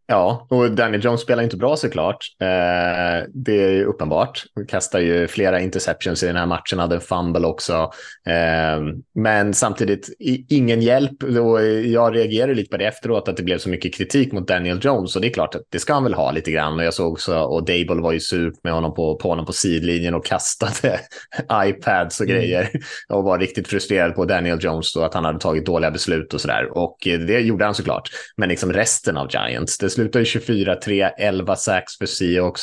[0.09, 2.19] Ja, och Daniel Jones spelar inte bra såklart.
[2.41, 4.45] Eh, det är ju uppenbart.
[4.55, 7.91] Han kastar ju flera interceptions i den här matchen, hade en fumble också.
[8.29, 8.83] Eh,
[9.15, 10.09] men samtidigt
[10.49, 11.23] ingen hjälp.
[11.23, 14.81] Och jag reagerade lite på det efteråt, att det blev så mycket kritik mot Daniel
[14.83, 15.17] Jones.
[15.17, 16.79] Och det är klart att det ska han väl ha lite grann.
[16.79, 19.53] Och jag såg också, och Dable var ju sur med honom på, på honom på
[19.53, 21.01] sidlinjen och kastade
[21.65, 22.37] iPads och mm.
[22.37, 22.71] grejer.
[23.09, 26.41] Och var riktigt frustrerad på Daniel Jones då, att han hade tagit dåliga beslut och
[26.41, 26.79] sådär.
[26.79, 28.11] Och det gjorde han såklart.
[28.37, 32.63] Men liksom resten av Giants, det slutar 24-3, 11 sacks för Seahawks.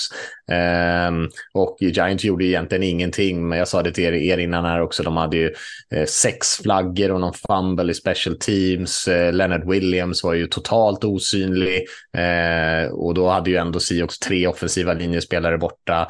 [1.07, 5.03] Um, och Giants gjorde egentligen ingenting, men jag sa det till er, innan här också,
[5.03, 5.53] de hade ju
[5.95, 9.07] eh, sex flaggor och någon fumble i special teams.
[9.07, 11.85] Eh, Leonard Williams var ju totalt osynlig
[12.17, 16.07] eh, och då hade ju ändå Seahawks tre offensiva linjespelare borta.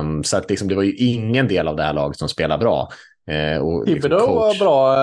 [0.00, 2.64] Um, så att liksom, det var ju ingen del av det här laget som spelade
[2.64, 2.88] bra.
[3.28, 4.94] Eh, liksom Thibodeau var bra.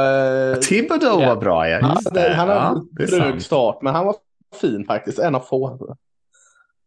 [0.53, 1.79] Eh, Thibodeau var bra, ja.
[1.81, 1.97] Han,
[2.35, 4.15] han hade en trög start, men han var
[4.55, 5.19] fin faktiskt.
[5.19, 5.95] En av få.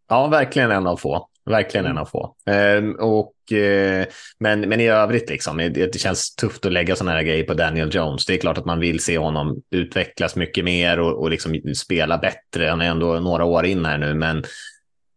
[0.09, 1.29] Ja, verkligen en av få.
[1.51, 1.97] Verkligen mm.
[1.97, 2.35] en av få.
[2.47, 4.07] Eh, och, eh,
[4.39, 7.55] men, men i övrigt, liksom, det, det känns tufft att lägga sådana här grejer på
[7.55, 8.27] Daniel Jones.
[8.27, 12.19] Det är klart att man vill se honom utvecklas mycket mer och, och liksom spela
[12.19, 12.69] bättre.
[12.69, 14.45] Han är ändå några år in här nu, men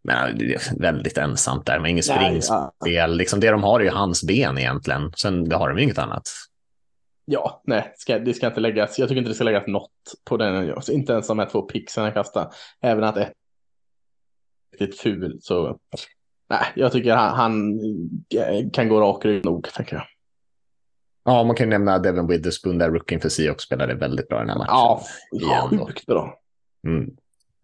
[0.04, 2.58] men det är väldigt ensamt där med inget springspel.
[2.86, 3.08] Ja.
[3.08, 5.14] Liksom det de har är ju hans ben egentligen.
[5.18, 6.24] Sen det har de inget annat.
[7.32, 9.00] Ja, nej, ska, det ska inte läggas.
[9.00, 9.92] Jag tycker inte det ska läggas något
[10.26, 10.74] på den.
[10.74, 12.54] Alltså, inte ens de här två pixen jag kastar.
[12.82, 13.34] Även att ett
[14.80, 15.80] riktigt ful så.
[16.50, 17.80] Nej, jag tycker han, han
[18.74, 20.06] kan gå rak rygg nog, tänker jag.
[21.24, 24.58] Ja, man kan nämna Devin Witherspoon där rookien för Seahawks spelade väldigt bra den här
[24.58, 25.06] matchen.
[25.32, 26.40] Ja, sjukt bra.
[26.88, 27.10] Mm.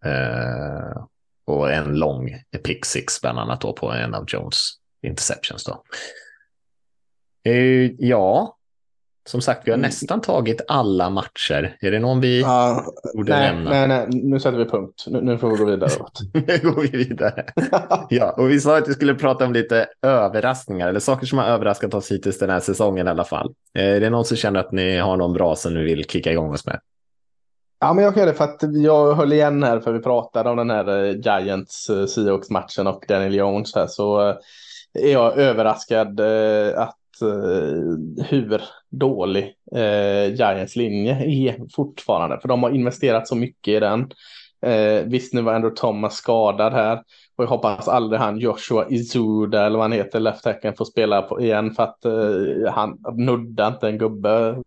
[0.06, 1.06] Uh,
[1.44, 4.70] och en lång pick six bland annat då på en av Jones
[5.02, 5.82] interceptions då.
[7.48, 8.57] Uh, ja,
[9.28, 9.88] som sagt, vi har mm.
[9.88, 11.76] nästan tagit alla matcher.
[11.80, 12.48] Är det någon vi uh,
[13.14, 13.70] borde nej, nämna?
[13.70, 15.04] Nej, nej, nu sätter vi punkt.
[15.06, 15.90] Nu, nu får vi gå vidare.
[16.32, 17.44] nu går vi vidare.
[18.08, 21.46] ja, och vi sa att vi skulle prata om lite överraskningar, eller saker som har
[21.46, 23.54] överraskat oss hittills den här säsongen i alla fall.
[23.78, 26.32] Eh, är det någon som känner att ni har någon bra som ni vill kicka
[26.32, 26.80] igång oss med?
[27.80, 30.50] Ja, men jag kan göra det för att jag höll igen här för vi pratade
[30.50, 34.20] om den här eh, Giants eh, Seahawks-matchen och Daniel Jones här så
[34.94, 36.20] är jag överraskad
[36.76, 42.40] att Eh, hur dålig eh, Giants linje är fortfarande.
[42.40, 44.10] För de har investerat så mycket i den.
[44.62, 47.02] Eh, visst, nu var ändå Thomas skadad här.
[47.36, 51.22] Och jag hoppas aldrig han Joshua Izuda eller vad han heter, left tacken, får spela
[51.22, 54.62] på igen för att eh, han nuddar inte en gubbe.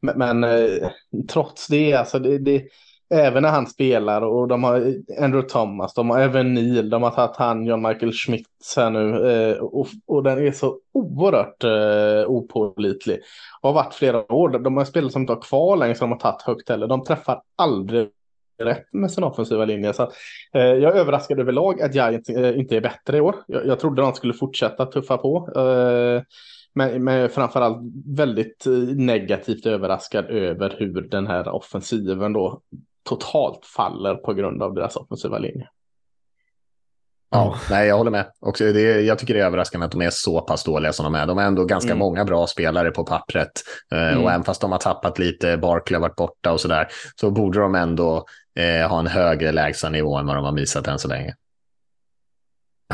[0.00, 0.88] Men, men eh,
[1.32, 2.64] trots det, alltså det, det
[3.10, 7.10] även när han spelar och de har Andrew Thomas, de har även Neil, de har
[7.10, 12.30] tagit han John Michael Schmitz här nu eh, och, och den är så oerhört eh,
[12.30, 13.16] opålitlig.
[13.62, 16.12] Det har varit flera år, de har spelat som inte har kvar längre så de
[16.12, 16.86] har tagit högt heller.
[16.86, 18.08] De träffar aldrig
[18.62, 19.92] rätt med sin offensiva linje.
[19.92, 20.02] Så,
[20.54, 23.36] eh, jag är överraskad överlag att Giants eh, inte är bättre i år.
[23.46, 25.48] Jag, jag trodde de skulle fortsätta tuffa på.
[25.56, 26.22] Eh,
[26.74, 32.60] men, men framförallt väldigt eh, negativt överraskad över hur den här offensiven då
[33.08, 35.68] totalt faller på grund av deras offensiva linje.
[37.30, 38.26] Ja, nej, jag håller med.
[38.40, 41.14] Och det, jag tycker det är överraskande att de är så pass dåliga som de
[41.14, 41.26] är.
[41.26, 41.98] De är ändå ganska mm.
[41.98, 43.50] många bra spelare på pappret.
[43.92, 44.24] Eh, mm.
[44.24, 46.88] Och även fast de har tappat lite, Barkley har varit borta och sådär,
[47.20, 48.24] så borde de ändå
[48.58, 51.34] eh, ha en högre lägstanivå än vad de har visat än så länge.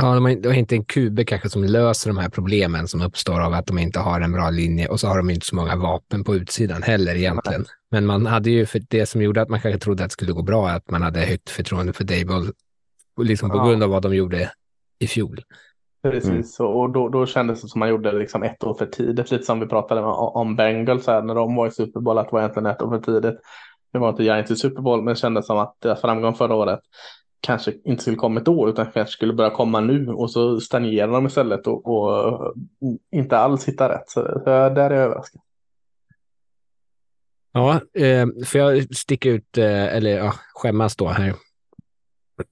[0.01, 3.53] Ja, de har, inte en kube kanske som löser de här problemen som uppstår av
[3.55, 6.25] att de inte har en bra linje och så har de inte så många vapen
[6.25, 7.65] på utsidan heller egentligen.
[7.91, 10.33] Men man hade ju, för det som gjorde att man kanske trodde att det skulle
[10.33, 12.53] gå bra, att man hade högt förtroende för Dable,
[13.23, 13.67] liksom på ja.
[13.67, 14.51] grund av vad de gjorde
[14.99, 15.41] i fjol.
[16.03, 16.73] Precis, mm.
[16.73, 19.61] och då, då kändes det som man gjorde liksom ett år för tidigt, lite som
[19.61, 22.67] vi pratade om Bengals här när de var i Super Bowl, att det var egentligen
[22.67, 23.41] ett år för tidigt.
[23.93, 26.55] Det var inte Giants i Super Bowl, men det kändes som att deras framgång förra
[26.55, 26.81] året
[27.45, 31.13] kanske inte skulle komma ett år utan kanske skulle börja komma nu och så stagnerar
[31.13, 32.55] de istället och, och
[33.13, 34.11] inte alls hittar rätt.
[34.11, 35.41] Så där är jag överraskad.
[37.53, 41.35] Ja, eh, jag sticka ut, eh, eller ja, skämmas då här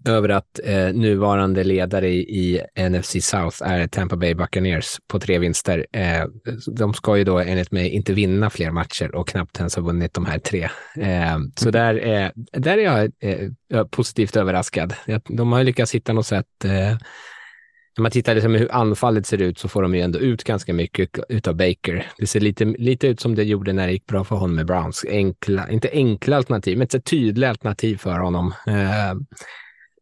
[0.09, 5.39] över att eh, nuvarande ledare i, i, NFC South är Tampa Bay Buccaneers på tre
[5.39, 5.87] vinster.
[5.93, 6.25] Eh,
[6.67, 10.15] de ska ju då enligt mig inte vinna fler matcher och knappt ens ha vunnit
[10.15, 10.63] de här tre.
[10.97, 11.73] Eh, så mm.
[11.73, 14.95] där, är, där är jag eh, positivt överraskad.
[15.29, 16.65] De har ju lyckats hitta något sätt.
[16.65, 16.97] Eh,
[17.97, 20.75] när man tittar liksom hur anfallet ser ut så får de ju ändå ut ganska
[20.75, 22.07] mycket av Baker.
[22.19, 24.67] Det ser lite, lite ut som det gjorde när det gick bra för honom med
[24.67, 25.05] Browns.
[25.09, 28.55] Enkla, inte enkla alternativ, men ett tydligt alternativ för honom.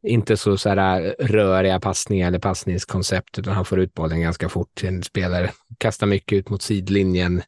[0.07, 4.21] Eh, inte så, så här äh, röriga passningar eller passningskoncept, utan han får ut bollen
[4.21, 4.85] ganska fort.
[4.85, 7.43] En spelare kastar mycket ut mot sidlinjen,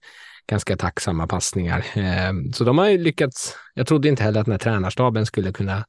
[0.47, 1.85] ganska tacksamma passningar.
[1.95, 3.57] Ehm, så de har ju lyckats.
[3.75, 5.85] Jag trodde inte heller att den här tränarstaben skulle kunna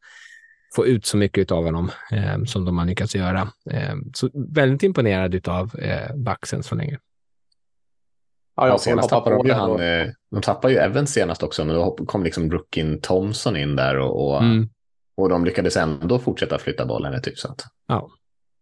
[0.75, 3.41] få ut så mycket av honom eh, som de har lyckats göra.
[3.69, 6.99] Eh, så väldigt imponerad av eh, Bucks så länge.
[8.55, 9.53] Ja, Ja, jag senast tappade ju det.
[9.53, 13.75] han, eh, de tappade ju Evans senast också, men då kom liksom Brookin Thompson in
[13.75, 14.69] där och, och, Mm.
[15.15, 17.63] Och de lyckades ändå fortsätta flytta bollen ett hyfsat.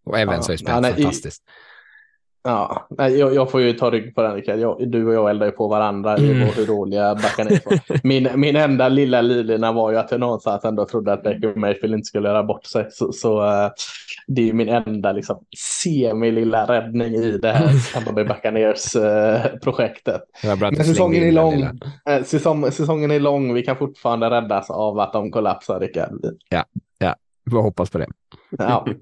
[0.05, 1.43] Och Evans Ja, har ju spelat nej, i- fantastiskt.
[2.43, 4.59] Ja, nej, jag, jag får ju ta rygg på den Rickard.
[4.59, 6.47] Jag, du och jag eldar ju på varandra i Mm.
[6.55, 7.79] hur dåliga Buccaneers var.
[8.07, 11.93] Min, min enda lilla livlina var ju att jag någonstans ändå trodde att Baker Mayfield
[11.93, 12.87] inte skulle göra bort sig.
[12.91, 13.69] Så, så eh,
[14.35, 20.21] det är min enda liksom, semi-lilla räddning i det här Tampa Bay Buccaneers-projektet.
[20.43, 21.55] Att Men säsongen är lång.
[21.55, 21.73] lilla.
[22.09, 23.53] Eh, säsong, säsongen är lång.
[23.53, 26.25] Vi kan fortfarande räddas av att de kollapsar, Rickard.
[27.45, 28.07] Vi får hoppas på det.
[28.57, 28.85] Ja.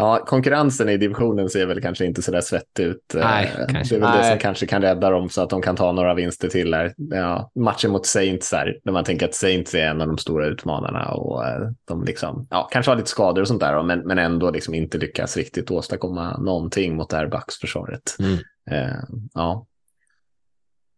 [0.00, 3.14] Ja, konkurrensen i divisionen ser väl kanske inte så där svettig ut.
[3.14, 3.52] Eh, Nej.
[3.56, 4.30] Det är väl det Nej.
[4.30, 6.94] som kanske kan rädda dem så att de kan ta några vinster till här.
[6.96, 10.46] Ja, matchen mot Saints där, där man tänker att Saints är en av de stora
[10.46, 14.18] utmanarna och eh, de liksom, ja, kanske har lite skador och sånt där, men, men
[14.18, 18.16] ändå liksom inte lyckas riktigt åstadkomma någonting mot det här Bucks-försvaret.
[18.18, 18.38] Mm.
[18.70, 18.96] Eh,
[19.34, 19.66] ja.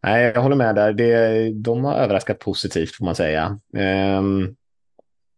[0.02, 0.92] Nej, jag håller med där.
[0.92, 3.58] Det, de har överraskat positivt får man säga.
[3.76, 4.54] Ehm,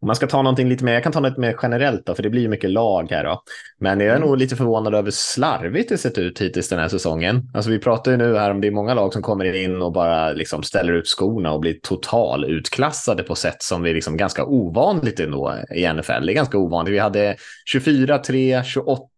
[0.05, 2.22] om man ska ta någonting lite mer, jag kan ta något mer generellt då, för
[2.22, 3.42] det blir ju mycket lag här då.
[3.80, 6.88] Men jag är nog lite förvånad över hur slarvigt det sett ut hittills den här
[6.88, 7.50] säsongen.
[7.55, 9.92] Alltså vi pratar ju nu här om det är många lag som kommer in och
[9.92, 14.44] bara liksom ställer ut skorna och blir total utklassade på sätt som är liksom ganska
[14.44, 16.26] ovanligt ändå i NFL.
[16.26, 16.94] Det är ganska ovanligt.
[16.94, 17.36] Vi hade
[17.74, 18.62] 24-3,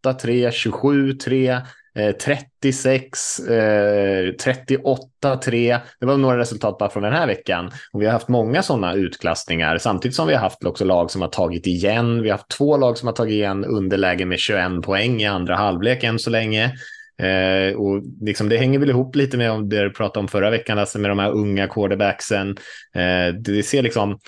[0.04, 1.62] 28-3, 27-3.
[1.96, 5.70] 36, eh, 38-3.
[5.70, 7.70] Eh, det var några resultat bara från den här veckan.
[7.92, 11.22] Och vi har haft många sådana utklassningar samtidigt som vi har haft också lag som
[11.22, 12.22] har tagit igen.
[12.22, 15.56] Vi har haft två lag som har tagit igen underläge med 21 poäng i andra
[15.56, 16.72] halvlek än så länge.
[17.18, 20.78] Eh, och liksom det hänger väl ihop lite med det du pratade om förra veckan,
[20.78, 22.56] alltså med de här unga quarterbacksen.
[22.94, 24.18] Eh, det ser liksom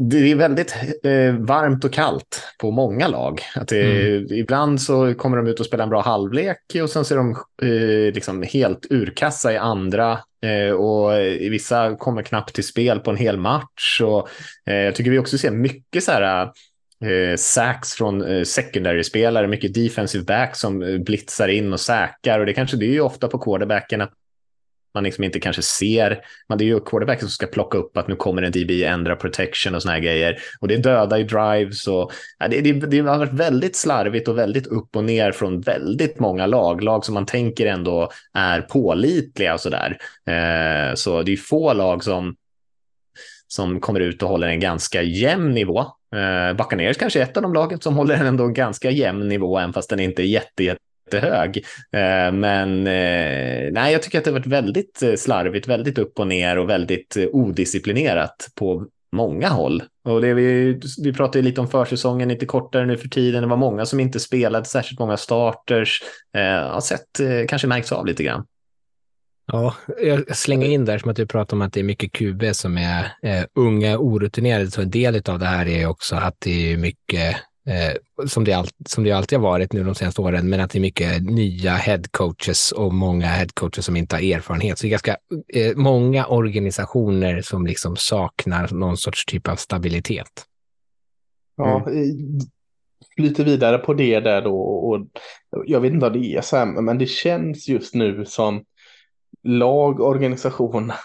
[0.00, 3.40] det är väldigt eh, varmt och kallt på många lag.
[3.54, 7.14] Att det, Ibland så kommer de ut och spelar en bra halvlek och sen så
[7.14, 7.30] är de
[7.62, 10.18] eh, liksom helt urkassa i andra.
[10.42, 11.12] Eh, och
[11.50, 14.00] vissa kommer knappt till spel på en hel match.
[14.00, 14.28] Och,
[14.66, 16.42] eh, jag tycker vi också ser mycket så här
[17.04, 22.40] eh, sacks från eh, secondary-spelare, mycket defensive back som blitzar in och säkrar.
[22.40, 24.12] Och det kanske det är ju ofta på quarterbacken att
[24.98, 26.20] man liksom inte kanske ser.
[26.48, 29.16] Men det är ju quarterbacken som ska plocka upp att nu kommer en DB, ändra
[29.16, 30.38] protection och såna här grejer.
[30.60, 34.38] Och det dödar ju drives och ja, det, det, det har varit väldigt slarvigt och
[34.38, 36.82] väldigt upp och ner från väldigt många lag.
[36.82, 39.98] Lag som man tänker ändå är pålitliga och sådär.
[40.26, 42.36] Eh, så det är få lag som
[43.48, 45.80] som kommer ut och håller en ganska jämn nivå.
[46.14, 49.58] Eh, Buccaneers kanske är ett av de lagen som håller en ändå ganska jämn nivå,
[49.58, 50.76] även fast den inte är jätte,
[51.14, 51.56] jättehög.
[51.92, 56.18] Eh, men eh, nej, jag tycker att det har varit väldigt eh, slarvigt, väldigt upp
[56.18, 59.82] och ner och väldigt odisciplinerat på många håll.
[60.04, 63.42] Och det vi, vi pratade lite om försäsongen lite kortare nu för tiden.
[63.42, 66.02] Det var många som inte spelade särskilt många starters.
[66.36, 68.44] Eh, har sett, eh, kanske märkts av lite grann.
[69.52, 72.42] Ja, jag slänger in där som att du pratar om att det är mycket QB
[72.52, 74.70] som är eh, unga, orutinerade.
[74.70, 77.36] Så en del av det här är också att det är mycket,
[77.68, 80.70] eh, som, det all, som det alltid har varit nu de senaste åren, men att
[80.70, 84.78] det är mycket nya headcoaches och många headcoaches som inte har erfarenhet.
[84.78, 85.16] Så det är ganska
[85.54, 90.44] eh, många organisationer som liksom saknar någon sorts typ av stabilitet.
[91.56, 92.08] Ja, Mm.
[93.16, 94.60] flyter vidare på det där då.
[94.60, 95.06] Och
[95.66, 96.42] jag vet inte vad det är
[96.82, 98.64] men det känns just nu som
[99.42, 100.96] lag, organisationer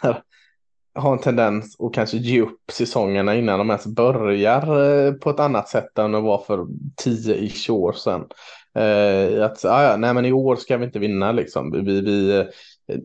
[0.95, 4.61] har en tendens att kanske ge upp säsongerna innan de ens börjar
[5.07, 6.57] eh, på ett annat sätt än det var för
[7.05, 8.25] 10-ish år sedan.
[8.75, 11.71] Eh, att, ah, ja, nej men i år ska vi inte vinna liksom.
[11.71, 12.45] Vi, vi, eh,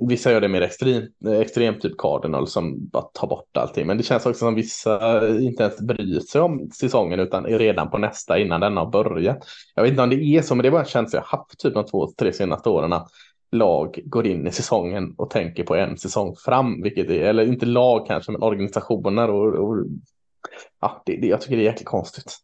[0.08, 1.02] vissa gör det mer extrem,
[1.40, 3.86] extremt, typ Cardinal som bara tar bort allting.
[3.86, 7.90] Men det känns också som vissa inte ens bryr sig om säsongen utan är redan
[7.90, 9.38] på nästa innan den har börjat.
[9.74, 11.74] Jag vet inte om det är så, men det var en känsla jag haft typ
[11.74, 12.92] de två, tre senaste åren.
[12.92, 13.08] Att
[13.52, 17.66] lag går in i säsongen och tänker på en säsong fram, vilket är, eller inte
[17.66, 19.84] lag kanske, men organisationer och, och
[20.80, 22.38] ja, det, det, jag tycker det är jäkligt konstigt.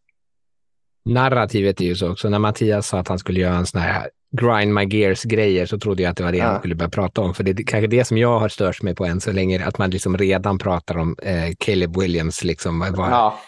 [1.04, 2.28] Narrativet är ju så också.
[2.28, 5.78] När Mattias sa att han skulle göra en sån här grind my gears grejer så
[5.78, 6.44] trodde jag att det var det Ja.
[6.44, 7.34] han skulle börja prata om.
[7.34, 9.78] För det är kanske det som jag har stört mig på än så länge, att
[9.78, 13.38] man liksom redan pratar om eh, Caleb Williams, liksom vad, Ja,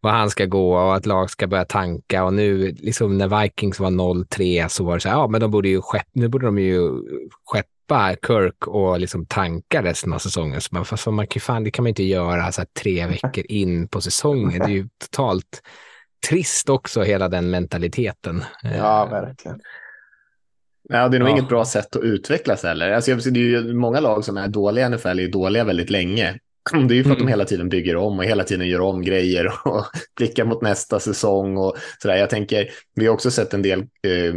[0.00, 2.24] vad han ska gå och att lag ska börja tanka.
[2.24, 5.50] Och nu, liksom när Vikings var 0-3 så var det så här, ja men de
[5.50, 6.90] borde ju skepp, nu borde de ju
[7.44, 10.60] skeppa Kirk och liksom tanka resten av säsongen.
[10.60, 13.44] Så man, fast man kan, fan, det kan man inte göra så här tre veckor
[13.48, 14.58] in på säsongen.
[14.58, 15.62] Det är ju totalt
[16.28, 18.44] trist också, hela den mentaliteten.
[18.62, 19.60] ja Eh, verkligen.
[20.88, 21.32] Ja, det är nog Ja.
[21.32, 22.90] inget bra sätt att utvecklas heller.
[22.90, 25.90] Alltså, jag- det är ju många lag som är dåliga i NFL är dåliga väldigt
[25.90, 26.38] länge.
[26.88, 27.28] Det är ju för att de Mm.
[27.28, 29.84] hela tiden bygger om och hela tiden gör om grejer och
[30.16, 32.16] blickar mot nästa säsong och sådär.
[32.16, 34.34] Jag tänker, vi har också sett en del, eh,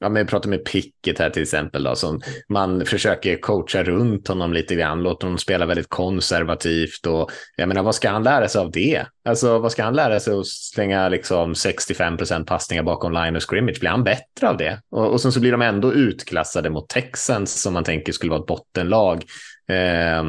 [0.00, 4.28] ja, men jag pratar med Pickett här till exempel, då, som man försöker coacha runt
[4.28, 8.48] honom lite grann, låter honom spela väldigt konservativt och jag menar, vad ska han lära
[8.48, 9.06] sig av det?
[9.28, 13.50] Alltså, vad ska han lära sig att slänga liksom 65 procent passningar bakom line och
[13.50, 13.80] scrimmage?
[13.80, 14.80] Blir han bättre av det?
[14.90, 18.40] Och, och sen så blir de ändå utklassade mot Texans som man tänker skulle vara
[18.40, 19.24] ett bottenlag.
[19.66, 20.24] Ja,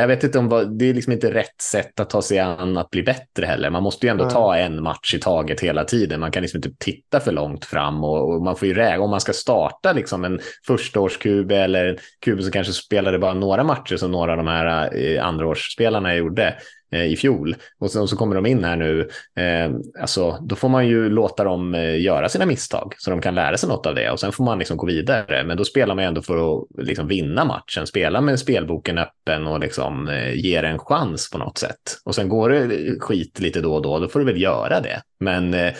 [0.00, 2.76] jag vet inte om vad, det är liksom inte rätt sätt att ta sig an
[2.76, 3.70] att bli bättre heller.
[3.70, 4.32] Man måste ju ändå Nej.
[4.32, 6.20] ta en match i taget hela tiden.
[6.20, 9.10] Man kan liksom inte titta för långt fram och, och man får ju räkna om
[9.10, 13.96] man ska starta liksom en förstaårs-QB eller en QB som kanske spelade bara några matcher
[13.96, 16.54] som några av de här eh, andraårsspelarna gjorde
[17.02, 19.08] i fjol och sen så kommer de in här nu.
[19.36, 23.34] Eh, alltså, då får man ju låta dem eh, göra sina misstag så de kan
[23.34, 25.44] lära sig något av det och sen får man liksom gå vidare.
[25.44, 29.46] Men då spelar man ju ändå för att liksom vinna matchen, spela med spelboken öppen
[29.46, 31.98] och liksom eh, ge det en chans på något sätt.
[32.04, 35.02] Och sen går det skit lite då och då, då får du väl göra det.
[35.20, 35.72] Men eh,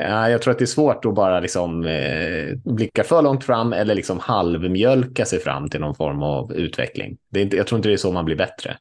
[0.00, 3.72] Ja, jag tror att det är svårt att bara liksom, eh, blicka för långt fram
[3.72, 7.16] eller liksom halvmjölka sig fram till någon form av utveckling.
[7.30, 8.76] Det är inte, jag tror inte det är så man blir bättre.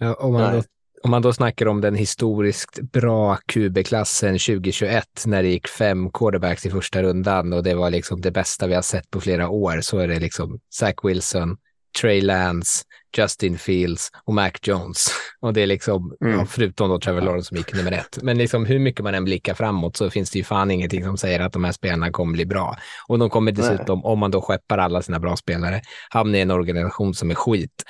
[0.00, 0.52] Ja, Om man, Nej.
[0.52, 0.62] då,
[1.08, 6.66] om man då snackar om den historiskt bra QB-klassen 2021 när det gick fem quarterbacks
[6.66, 9.80] i första rundan och det var liksom det bästa vi har sett på flera år
[9.80, 11.56] så är det liksom Zach Wilson,
[12.00, 12.84] Trey Lance,
[13.16, 15.06] Justin Fields och Mac Jones.
[15.40, 16.38] Och det är liksom, Mm.
[16.38, 18.18] ja, förutom då Trevor Lawrence som gick nummer ett.
[18.22, 21.16] Men liksom hur mycket man än blickar framåt så finns det ju fan ingenting som
[21.16, 22.76] säger att de här spelarna kommer bli bra.
[23.08, 25.80] Och de kommer dessutom, om man då skeppar alla sina bra spelare,
[26.10, 27.84] hamna i en organisation som är skit.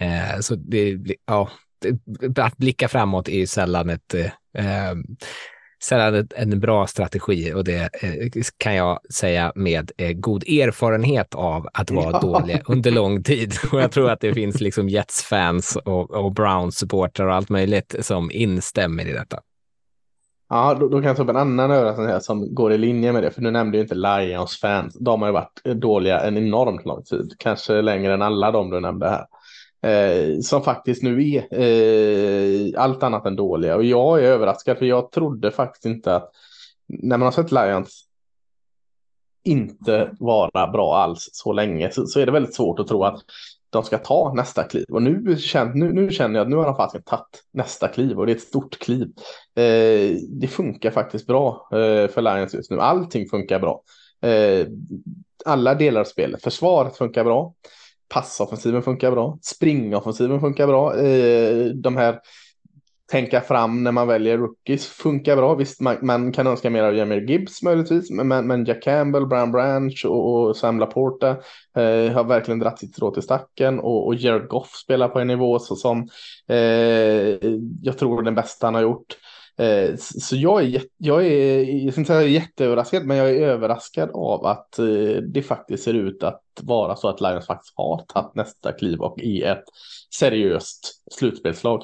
[0.00, 1.48] Eh, så det, ja,
[2.38, 4.94] att blicka framåt är sällan ett eh,
[5.82, 11.34] sällan ett, en bra strategi och det eh, kan jag säga med eh, god erfarenhet
[11.34, 12.20] av att vara Ja.
[12.20, 13.54] dålig under lång tid.
[13.72, 18.30] Och jag tror att det finns liksom Jets-fans och, och Browns-supportrar och allt möjligt som
[18.30, 19.40] instämmer i detta.
[20.48, 23.12] Ja, då, då kan jag ta upp en annan överraskning här som går i linje
[23.12, 23.30] med det.
[23.30, 24.96] För du nämnde ju inte Lions fans.
[25.00, 27.34] De har ju varit dåliga en enormt lång tid.
[27.38, 29.24] Kanske längre än alla de du nämnde här.
[29.82, 33.76] Eh, som faktiskt nu är eh, allt annat än dåliga.
[33.76, 36.30] Och jag är överraskad för jag trodde faktiskt inte att
[36.86, 38.04] när man har sett Lions
[39.44, 43.20] inte vara bra alls så länge så, så är det väldigt svårt att tro att
[43.70, 44.84] de ska ta nästa kliv.
[44.88, 48.18] Och nu, känner- nu, nu känner jag att nu har de faktiskt tagit nästa kliv
[48.18, 49.08] och det är ett stort kliv.
[49.56, 52.80] Eh, det funkar faktiskt bra eh, för Lions just nu.
[52.80, 53.82] Allting funkar bra.
[54.22, 54.66] Eh,
[55.44, 56.42] alla delar av spelet.
[56.42, 57.54] Försvaret funkar bra.
[58.08, 59.38] Passoffensiven funkar bra.
[59.42, 60.96] Springoffensiven funkar bra.
[60.96, 62.20] Eh, de här
[63.10, 65.54] tänka fram när man väljer rookies funkar bra.
[65.54, 69.52] Visst, man, man kan önska mer av Jamir Gibbs möjligtvis, men, men, Jack Campbell, Brian
[69.52, 71.30] Branch och, och Sam Laporta
[71.76, 75.26] eh, har verkligen dratt sitt strå till stacken och, och Jared Goff spelar på en
[75.26, 76.08] nivå så som
[76.48, 76.58] eh,
[77.82, 79.16] jag tror den bästa han har gjort.
[79.58, 84.10] Eh, så jag är, jag är, jag ska inte säga jätteöverraskad, men jag är överraskad
[84.14, 88.34] av att eh, det faktiskt ser ut att vara så att Lions faktiskt har tagit
[88.34, 89.64] nästa kliv och i ett
[90.14, 91.82] seriöst slutspelslag.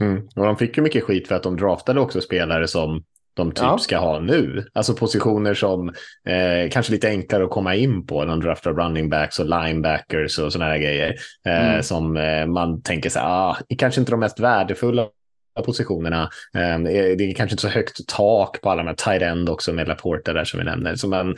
[0.00, 0.28] Mm.
[0.36, 3.64] Och de fick ju mycket skit för att de draftade också spelare som de typ
[3.64, 3.78] Ja.
[3.78, 4.66] ska ha nu.
[4.72, 5.88] Alltså positioner som
[6.28, 8.24] eh, kanske lite enklare att komma in på.
[8.24, 11.14] De draftar running backs och linebackers och sådana här grejer.
[11.46, 11.82] Eh, Mm.
[11.82, 15.08] Som eh, man tänker här, ah, kanske inte de mest värdefulla
[15.62, 16.22] positionerna.
[16.54, 19.72] Eh, det är kanske inte så högt tak på alla de här tight end också
[19.72, 20.96] med Laporta där som vi nämner.
[20.96, 21.36] Så man,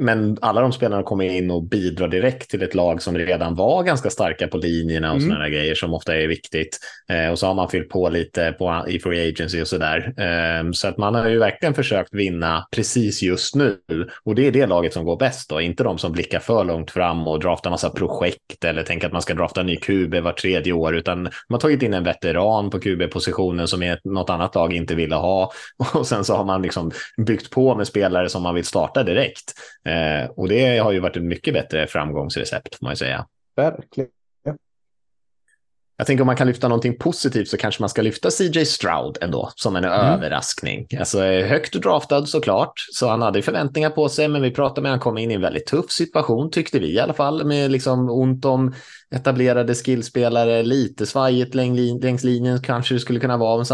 [0.00, 3.82] men alla de spelarna kommer in och bidrar direkt till ett lag som redan var
[3.82, 5.28] ganska starka på linjerna och Mm.
[5.28, 6.78] sådana grejer som ofta är viktigt.
[7.08, 10.14] Eh, och så har man fyllt på lite på, i free agency och sådär.
[10.16, 13.76] Eh, så att man har ju verkligen försökt vinna precis just nu.
[14.24, 16.90] Och det är det laget som går bäst då, inte de som blickar för långt
[16.90, 20.32] fram och draftar massa projekt eller tänker att man ska drafta en ny QB var
[20.32, 24.54] tredje år, utan man har tagit in en veteran på QB-positionen som är något annat
[24.54, 25.52] lag inte ville ha.
[25.94, 26.90] Och sen så har man liksom
[27.26, 29.52] byggt på med spelare som man vill starta direkt.
[29.86, 33.26] Eh, och det har ju varit ett mycket bättre framgångsrecept, får man ju säga.
[33.56, 34.10] Verkligen.
[35.98, 39.18] Jag tänker om man kan lyfta någonting positivt så kanske man ska lyfta CJ Stroud
[39.20, 40.86] ändå som en överraskning.
[40.98, 44.90] Alltså eh, högt draftad såklart, så han hade förväntningar på sig, men vi pratade med
[44.90, 48.10] han kom in i en väldigt tuff situation tyckte vi i alla fall, med liksom
[48.10, 48.74] ont om
[49.14, 53.66] etablerade skillspelare, lite svajigt läng- längs linjen kanske det skulle kunna vara, men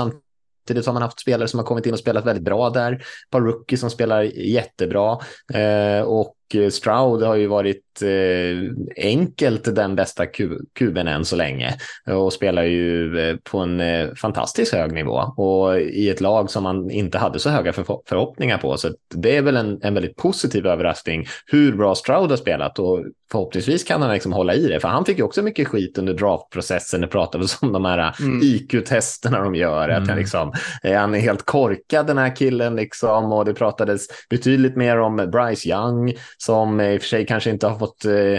[0.63, 3.31] samtidigt har man haft spelare som har kommit in och spelat väldigt bra där, ett
[3.31, 5.19] par rookies som spelar jättebra.
[5.55, 6.35] Eh, och
[6.71, 10.27] Stroud har ju varit eh, enkelt den bästa
[10.75, 11.75] kuben än så länge
[12.11, 16.63] och spelar ju eh, på en eh, fantastiskt hög nivå och i ett lag som
[16.63, 18.77] man inte hade så höga för, förhoppningar på.
[18.77, 23.05] Så det är väl en, en väldigt positiv överraskning hur bra Stroud har spelat och
[23.33, 26.15] förhoppningsvis kan han liksom hålla i det, för han fick ju också mycket skit under
[26.15, 27.01] draftprocessen.
[27.01, 28.41] Det pratades om de här mm.
[28.43, 30.03] IQ-testerna de gör, mm.
[30.03, 34.77] att han, liksom, han är helt korkad den här killen liksom och det pratades betydligt
[34.77, 38.39] mer om Bryce Young som i och för sig kanske inte har fått eh,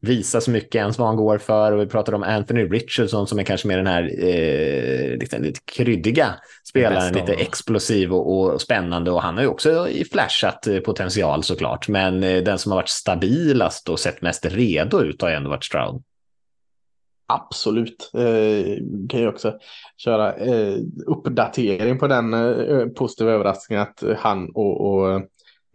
[0.00, 1.72] visa så mycket ens vad han går för.
[1.72, 5.60] Och vi pratade om Anthony Richardson som är kanske mer den här eh, lite, lite
[5.64, 6.34] kryddiga
[6.68, 9.10] spelaren, lite explosiv och, och, spännande.
[9.10, 11.88] Och han har ju också flashat eh, potential såklart.
[11.88, 15.50] Men eh, den som har varit stabilast och sett mest redo ut har ju ändå
[15.50, 16.02] varit Stroud.
[17.26, 18.10] Absolut.
[18.14, 18.76] Eh,
[19.08, 19.58] kan jag också
[19.96, 20.76] köra eh,
[21.06, 25.22] uppdatering på den eh, positiva överraskningen att han och, och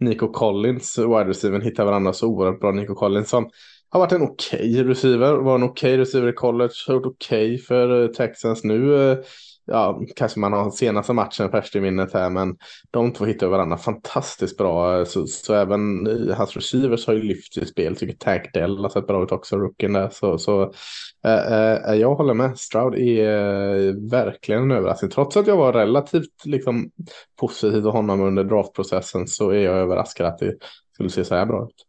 [0.00, 2.72] Nico Collins, wide receiver, hittar varandra så oerhört bra.
[2.72, 3.50] Nico Collins som
[3.88, 7.06] har varit en okej okay receiver, var en okej okay receiver i college, har gjort
[7.06, 9.10] okej okay för eh, Texans nu.
[9.10, 9.18] Eh,
[9.66, 12.56] ja, kanske man har senaste matchen först i minnet här, men
[12.90, 14.98] de två hittar varandra fantastiskt bra.
[14.98, 17.96] Eh, så, så även hans receivers har ju lyft i spel.
[17.96, 20.08] Tycker Tank Dell har sett bra ut också, rookien där.
[20.12, 20.72] Så, så
[21.24, 22.58] Eh, eh, eh, jag håller med.
[22.58, 25.10] Stroud är verkligen en överraskning.
[25.10, 26.90] Trots att jag var relativt liksom,
[27.40, 30.54] positiv till honom under draftprocessen så är jag överraskad att det
[30.94, 31.86] skulle se så här bra ut.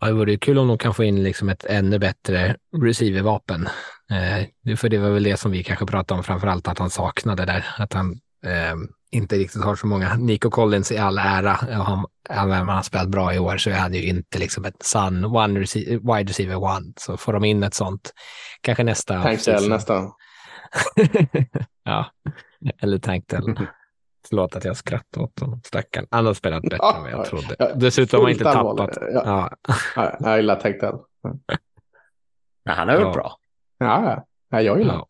[0.00, 3.68] Ja, det vore kul om de kan få in liksom ett ännu bättre receivervapen.
[4.10, 6.90] Eh, för det var väl det som vi kanske pratade om framför allt att han
[6.90, 7.64] saknade där.
[7.78, 8.12] Att han
[8.46, 8.76] eh,
[9.10, 10.14] inte riktigt har så många.
[10.14, 13.70] Nico Collins i all ära, han, även om han har spelat bra i år så
[13.70, 16.92] är han ju inte liksom ett sun one receiver, wide receiver one.
[16.96, 18.12] Så får de in ett sånt,
[18.60, 19.22] kanske nästa.
[19.22, 20.12] Tankdell nästan.
[21.84, 22.06] ja,
[22.82, 23.44] eller Tankdell.
[24.28, 26.06] Förlåt att jag skrattar åt honom, stackarn.
[26.10, 27.56] Han har spelat bättre ja, än vad jag trodde.
[27.58, 28.98] Ja, Dessutom har han inte tappat.
[29.12, 29.50] Ja.
[29.96, 30.16] Ja.
[30.20, 30.94] jag gillar Tenkdell.
[32.62, 33.36] Ja, han har gjort bra.
[33.78, 34.60] Ja, ja.
[34.60, 35.06] jag gillar ja.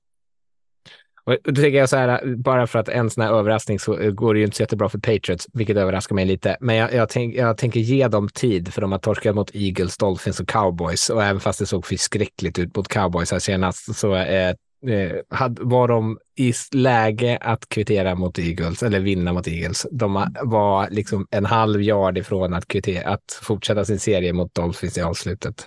[1.24, 4.34] Och då tänker jag så här, bara för att en sån här överraskning så går
[4.34, 6.56] det ju inte så jättebra för Patriots, vilket överraskar mig lite.
[6.60, 9.96] Men jag, jag, tänk, jag tänker ge dem tid, för de har torskat mot Eagles,
[9.96, 11.10] Dolphins och Cowboys.
[11.10, 14.54] Och även fast det såg förskräckligt ut mot Cowboys här senast, så eh,
[14.86, 15.16] eh,
[15.60, 19.86] var de i läge att kvittera mot Eagles, eller vinna mot Eagles.
[19.90, 24.98] De var liksom en halv yard ifrån att, kvittera, att fortsätta sin serie mot Dolphins
[24.98, 25.66] i avslutet.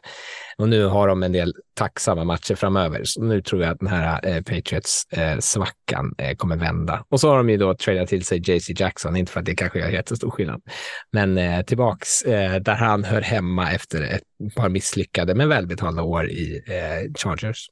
[0.58, 3.02] Och nu har de en del tacksamma matcher framöver.
[3.04, 7.06] Så nu tror jag att den här eh, Patriots-svackan eh, eh, kommer vända.
[7.10, 9.56] Och så har de ju då tradat till sig JC Jackson, inte för att det
[9.56, 10.62] kanske gör jättestor skillnad,
[11.12, 16.30] men eh, tillbaks eh, där han hör hemma efter ett par misslyckade men välbetalda år
[16.30, 17.70] i eh, Chargers.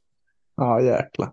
[0.61, 1.31] Ja, jäklar.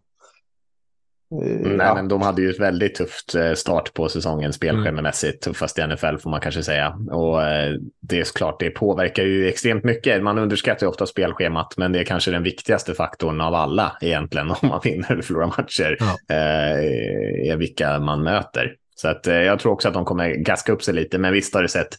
[1.32, 5.54] Mm, nej, men de hade ju ett väldigt tufft eh, start på säsongen spelschememässigt, mm.
[5.54, 6.98] tuffast i NFL får man kanske säga.
[7.10, 10.22] Och eh, det är såklart, det påverkar ju extremt mycket.
[10.22, 14.50] Man underskattar ju ofta spelschemat, men det är kanske den viktigaste faktorn av alla egentligen
[14.62, 16.34] om man vinner eller förlorar matcher, ja.
[16.34, 18.74] är vilka man möter.
[18.96, 21.62] Så att jag tror också att de kommer gaska upp sig lite, men visst har
[21.62, 21.96] det sett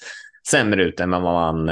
[0.47, 1.69] sämre ut än vad man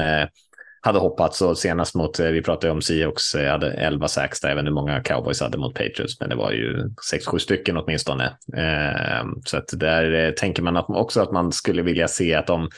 [0.81, 4.51] hade hoppats och senast mot, eh, vi pratade om Seahawks, eh, hade 11 sax där,
[4.51, 8.37] inte hur många cowboys hade mot Patriots, men det var ju 6-7 stycken åtminstone.
[8.57, 12.47] Ehm, så att där eh, tänker man att också att man skulle vilja se att
[12.47, 12.69] de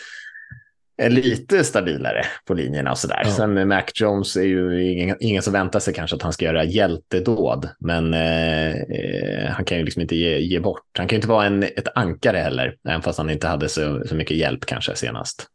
[0.99, 3.21] är lite stabilare på linjerna och sådär.
[3.23, 3.31] Ja.
[3.31, 6.63] Sen Mac Jones är ju ingen, ingen som väntar sig kanske att han ska göra
[6.63, 10.81] hjältedåd, men eh, han kan ju liksom inte ge, ge bort.
[10.97, 14.03] Han kan ju inte vara en, ett ankare heller, även fast han inte hade så,
[14.05, 15.47] så mycket hjälp kanske senast.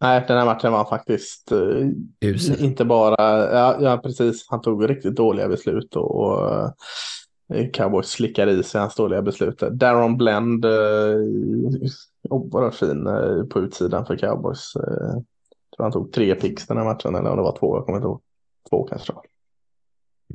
[0.00, 5.16] Nej, den här matchen var faktiskt eh, inte bara, ja, ja, precis, han tog riktigt
[5.16, 6.50] dåliga beslut och, och
[7.54, 9.58] eh, Cowboys slickade i sig hans dåliga beslut.
[9.58, 10.70] Darren Blend, eh,
[12.30, 14.76] oerhört fin eh, på utsidan för Cowboys.
[14.76, 15.12] Eh,
[15.76, 17.98] tror han tog tre picks den här matchen, eller om det var två, jag kommer
[17.98, 18.20] inte ihåg.
[18.70, 19.12] Två kanske.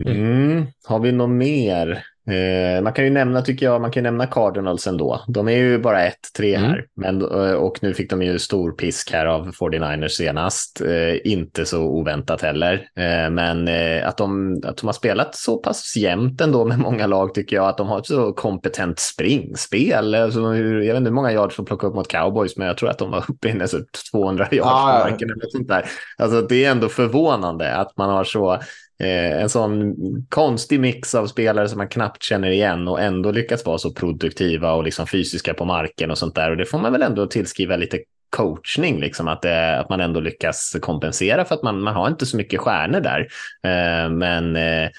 [0.05, 0.65] Mm.
[0.87, 2.03] Har vi något mer?
[2.27, 5.21] Eh, man kan ju nämna, tycker jag, man kan nämna Cardinals ändå.
[5.27, 6.11] De är ju bara 1-3
[6.41, 6.61] mm.
[6.61, 10.81] här, men, eh, och nu fick de ju stor pisk här av 49ers senast.
[10.81, 12.87] Eh, inte så oväntat heller,
[13.29, 13.67] men
[14.03, 17.67] att, de, att de har spelat så pass jämnt ändå med många lag tycker jag,
[17.67, 20.15] att de har ett så kompetent springspel.
[20.15, 22.89] Alltså, jag vet inte hur många yards de plockade upp mot Cowboys, men jag tror
[22.89, 25.85] att de var uppe i nästan 200 yards på marken eller sånt där.
[26.17, 28.59] Alltså, det är ändå förvånande att man har så
[29.03, 29.95] en sån
[30.29, 34.73] konstig mix av spelare som man knappt känner igen och ändå lyckats vara så produktiva
[34.73, 36.51] och liksom fysiska på marken och sånt där.
[36.51, 37.99] Och det får man väl ändå tillskriva lite
[38.29, 42.25] coachning, liksom att, det, att man ändå lyckas kompensera för att man, man har inte
[42.25, 43.19] så mycket stjärnor där.
[43.63, 44.89] Eh, men eh,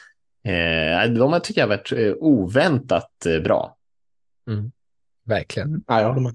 [0.52, 3.76] eh de har tycker jag varit eh, oväntat bra.
[4.48, 4.72] Mm.
[5.24, 5.84] Verkligen.
[5.86, 6.34] Ja, jag håller med.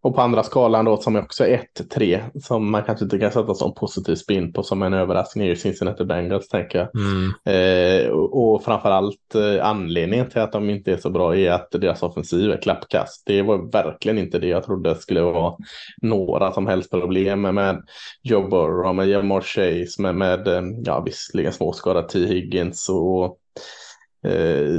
[0.00, 3.54] Och på andra skalan då som är också 1-3 som man kanske inte kan sätta
[3.54, 6.88] som positiv spin på som en överraskning är ju Cincinnati Bengals tänker jag.
[6.94, 7.32] Mm.
[7.44, 11.70] Eh, och, och framförallt eh, anledningen till att de inte är så bra är att
[11.70, 13.22] deras offensiv är klappkast.
[13.26, 15.54] Det var verkligen inte det jag trodde skulle vara
[16.02, 17.82] några som helst problem med
[18.22, 22.26] Joe Burrow, med Jamar Chase, med, med eh, ja visserligen småskadad T.
[22.26, 23.38] Higgins och
[24.24, 24.70] eh,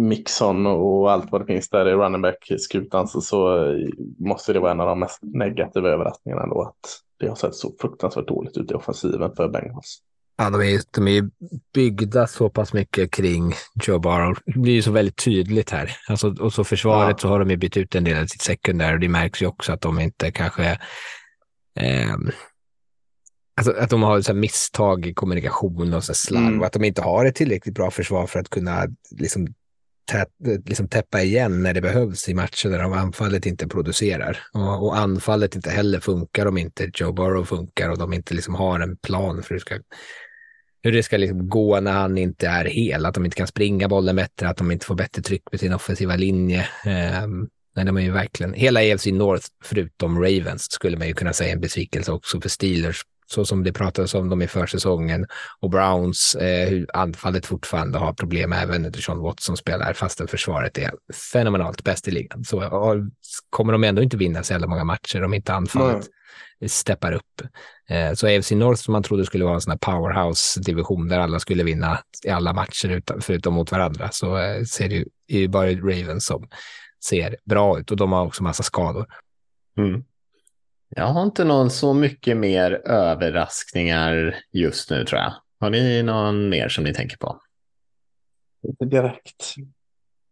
[0.00, 3.72] Mixon och allt vad det finns där i running back-skutan så, så
[4.18, 7.74] måste det vara en av de mest negativa överraskningarna ändå att det har sett så
[7.80, 10.02] fruktansvärt dåligt ut i offensiven för Bengals.
[10.38, 11.30] Ja, de är, de är
[11.74, 13.52] byggda så pass mycket kring
[13.82, 14.38] Joe Burrow.
[14.46, 15.96] Det blir ju så väldigt tydligt här.
[16.08, 17.18] Alltså, och så försvaret ja.
[17.18, 19.46] så har de ju bytt ut en del av sitt sekundär och det märks ju
[19.46, 20.70] också att de inte kanske
[21.80, 22.16] eh,
[23.56, 26.60] Alltså att de har så misstag i kommunikation och så slarv mm.
[26.60, 29.46] och att de inte har ett tillräckligt bra försvar för att kunna liksom,
[30.10, 30.28] tät,
[30.66, 34.38] liksom täppa igen när det behövs i matcher där de anfallet inte producerar.
[34.52, 38.54] Och, och, anfallet inte heller funkar om inte Joe Burrow funkar och de inte liksom
[38.54, 39.78] har en plan för hur det ska,
[40.82, 43.06] hur det ska liksom gå när han inte är hel.
[43.06, 45.72] Att de inte kan springa bollen bättre, att de inte får bättre tryck på sin
[45.72, 46.68] offensiva linje.
[47.24, 51.32] Um, Nej, de är ju verkligen, hela EFC North förutom Ravens skulle man ju kunna
[51.32, 55.26] säga en besvikelse också för Steelers så som det pratades om dem i försäsongen
[55.60, 60.78] och Browns, eh, hur anfallet fortfarande har problem även när Sean Watson spelar fastän försvaret
[60.78, 60.90] är
[61.32, 62.44] fenomenalt bäst i ligan.
[62.44, 62.96] Så och,
[63.50, 66.06] kommer de ändå inte vinna så jävla många matcher om inte anfallet
[66.60, 66.68] Nej.
[66.68, 67.42] steppar upp.
[67.88, 71.40] Eh, så AFC North som man trodde skulle vara en sån här powerhouse-division där alla
[71.40, 75.38] skulle vinna i alla matcher utan, förutom mot varandra så eh, ser det ju, är
[75.38, 76.48] ju bara Ravens som
[77.04, 79.06] ser bra ut och de har också massa skador.
[79.78, 80.04] Mm.
[80.98, 85.32] Jag har inte någon så mycket mer överraskningar just nu tror jag.
[85.60, 87.40] Har ni någon mer som ni tänker på?
[88.68, 89.54] Inte direkt.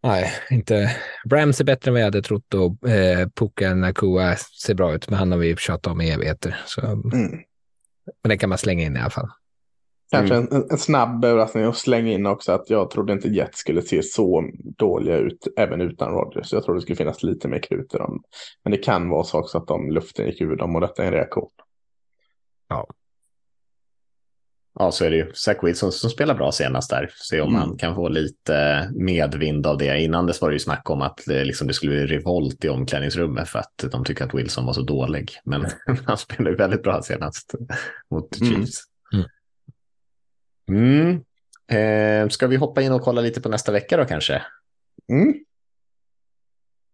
[0.03, 0.97] Nej, inte.
[1.25, 5.11] Brams är bättre än vad jag hade trott och eh, Puka Nakua ser bra ut,
[5.11, 6.61] men han har vi tjatat om i evigheter.
[6.67, 6.81] Så.
[6.87, 7.03] Mm.
[8.23, 9.29] Men den kan man slänga in i alla fall.
[10.11, 10.48] Kanske mm.
[10.52, 14.02] en, en, snabb överraskning och slänga in också att jag trodde inte Jets skulle se
[14.02, 16.52] så dåliga ut även utan Rodgers.
[16.52, 18.22] Jag trodde det skulle finnas lite mer krut i dem.
[18.64, 21.07] Men det kan vara så också att de luften gick ur dem och detta är
[21.07, 21.50] en reaktion.
[22.68, 22.86] Ja.
[24.78, 25.32] Ja, så är det ju.
[25.34, 27.11] Zach Wilson som spelar bra senast där.
[27.14, 27.61] Se om mm.
[27.61, 30.00] han kan få lite medvind av det.
[30.00, 32.68] Innan dess var det ju snack om att det, liksom, det skulle bli revolt i
[32.68, 35.30] omklädningsrummet för att de tycker att Wilson var så dålig.
[35.44, 35.66] Men
[36.07, 37.55] han spelar ju väldigt bra senast
[38.11, 38.55] mot mm.
[38.55, 38.82] Chiefs.
[38.84, 38.93] Mm.
[40.69, 41.21] Mm.
[41.69, 44.43] Eh, ska vi hoppa in och kolla lite på nästa vecka då kanske?
[45.12, 45.35] Mm.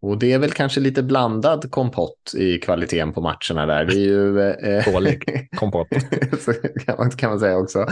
[0.03, 3.85] Och det är väl kanske lite blandad kompott i kvaliteten på matcherna där.
[3.85, 4.41] Det är ju...
[4.51, 5.89] Eh, Dålig kompott.
[6.87, 7.87] kan, man, kan man säga också.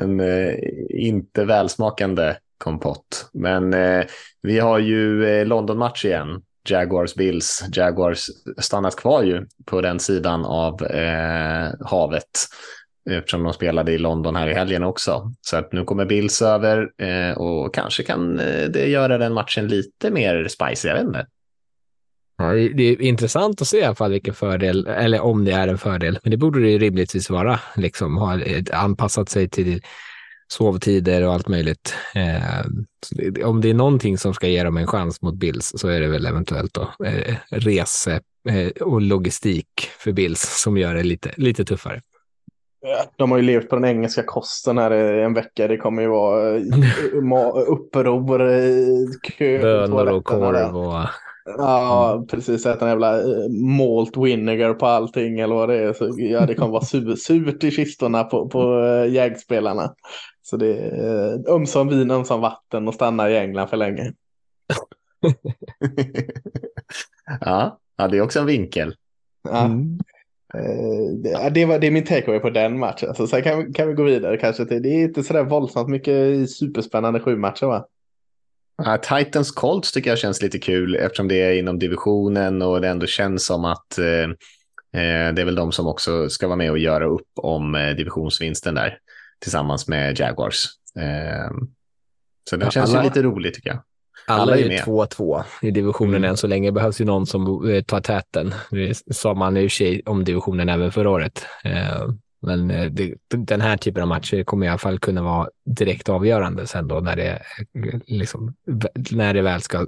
[0.00, 0.54] En eh,
[0.90, 3.30] inte välsmakande kompott.
[3.32, 4.04] Men eh,
[4.42, 6.42] vi har ju eh, London-match igen.
[6.68, 7.64] Jaguars Bills.
[7.72, 8.26] Jaguars
[8.58, 12.30] stannat kvar ju på den sidan av eh, havet
[13.10, 15.32] eftersom de spelade i London här i helgen också.
[15.40, 19.68] Så att nu kommer Bills över eh, och kanske kan eh, det göra den matchen
[19.68, 21.26] lite mer spicy, jag vet inte.
[22.38, 25.68] Ja, det är intressant att se i alla fall vilken fördel, eller om det är
[25.68, 28.40] en fördel, men det borde det rimligtvis vara, liksom ha
[28.72, 29.80] anpassat sig till
[30.48, 31.94] sovtider och allt möjligt.
[32.14, 32.64] Eh,
[33.44, 36.08] om det är någonting som ska ge dem en chans mot Bills så är det
[36.08, 41.64] väl eventuellt då eh, rese eh, och logistik för Bills som gör det lite, lite
[41.64, 42.02] tuffare.
[43.16, 45.68] De har ju levt på den engelska kosten här en vecka.
[45.68, 46.62] Det kommer ju vara eh,
[47.68, 48.38] uppror,
[49.22, 49.58] kö.
[49.62, 51.08] Bönor och korv och...
[51.58, 52.26] Ja, mm.
[52.26, 52.66] precis.
[52.66, 55.92] Äta en jävla eh, malt vinegar på allting eller vad det är.
[55.92, 59.94] Så, ja, det kommer vara sur, surt i kistorna på, på jägspelarna.
[60.42, 64.12] Så det är ömsom vin, ömsom vatten och stanna i England för länge.
[67.40, 68.94] ja, ja, det är också en vinkel.
[69.42, 69.64] Ja.
[69.64, 69.98] Mm.
[70.56, 73.14] Eh, det, var, det är min takeaway på den matchen.
[73.14, 76.50] Så sen kan, kan vi gå vidare kanske till, det är inte sådär våldsamt mycket
[76.50, 77.86] superspännande sju matcher va?
[78.84, 82.88] Ja, Titans Colts tycker jag känns lite kul eftersom det är inom divisionen och det
[82.88, 84.04] ändå känns som att eh,
[85.00, 87.90] eh det är väl de som också ska vara med och göra upp om eh,
[87.90, 88.98] divisionsvinsten där
[89.38, 90.66] tillsammans med Jaguars.
[90.98, 91.50] Eh,
[92.50, 93.02] så det ja, känns alla...
[93.02, 93.78] ju lite roligt tycker jag.
[94.26, 96.30] Alla, är ju 2-2 i divisionen mm.
[96.30, 96.72] än så länge.
[96.72, 98.54] behövs ju någon som eh, tar täten.
[98.70, 101.46] Det sa man i och för sig om divisionen även förra året.
[101.64, 102.08] Eh,
[102.42, 106.08] men eh, det, den här typen av matcher kommer i alla fall kunna vara direkt
[106.08, 107.42] avgörande sen då när det,
[108.06, 108.54] liksom,
[109.10, 109.86] när det väl ska,